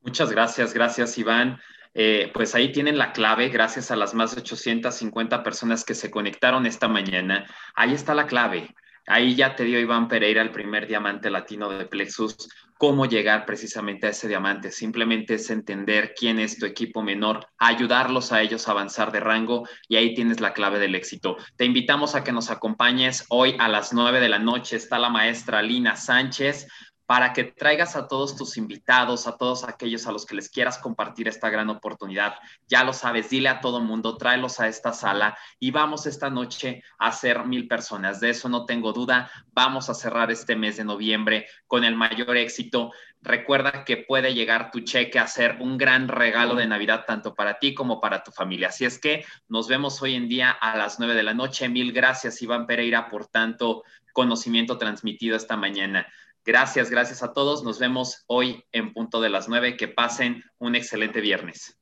[0.03, 1.59] Muchas gracias, gracias Iván.
[1.95, 6.11] Eh, pues ahí tienen la clave, gracias a las más de 850 personas que se
[6.11, 7.47] conectaron esta mañana.
[7.75, 8.75] Ahí está la clave.
[9.09, 12.49] Ahí ya te dio Iván Pereira el primer diamante latino de Plexus.
[12.79, 14.71] Cómo llegar precisamente a ese diamante.
[14.71, 19.69] Simplemente es entender quién es tu equipo menor, ayudarlos a ellos a avanzar de rango
[19.89, 21.37] y ahí tienes la clave del éxito.
[21.57, 24.77] Te invitamos a que nos acompañes hoy a las 9 de la noche.
[24.77, 26.69] Está la maestra Lina Sánchez
[27.13, 30.79] para que traigas a todos tus invitados, a todos aquellos a los que les quieras
[30.79, 32.37] compartir esta gran oportunidad.
[32.69, 36.83] Ya lo sabes, dile a todo mundo, tráelos a esta sala y vamos esta noche
[36.97, 38.19] a ser mil personas.
[38.19, 39.31] De eso no tengo duda.
[39.53, 42.93] Vamos a cerrar este mes de noviembre con el mayor éxito.
[43.21, 47.59] Recuerda que puede llegar tu cheque a ser un gran regalo de Navidad tanto para
[47.59, 48.69] ti como para tu familia.
[48.69, 51.69] Así es que nos vemos hoy en día a las nueve de la noche.
[51.69, 56.07] Mil gracias, Iván Pereira, por tanto conocimiento transmitido esta mañana.
[56.45, 57.63] Gracias, gracias a todos.
[57.63, 59.77] Nos vemos hoy en punto de las nueve.
[59.77, 61.82] Que pasen un excelente viernes.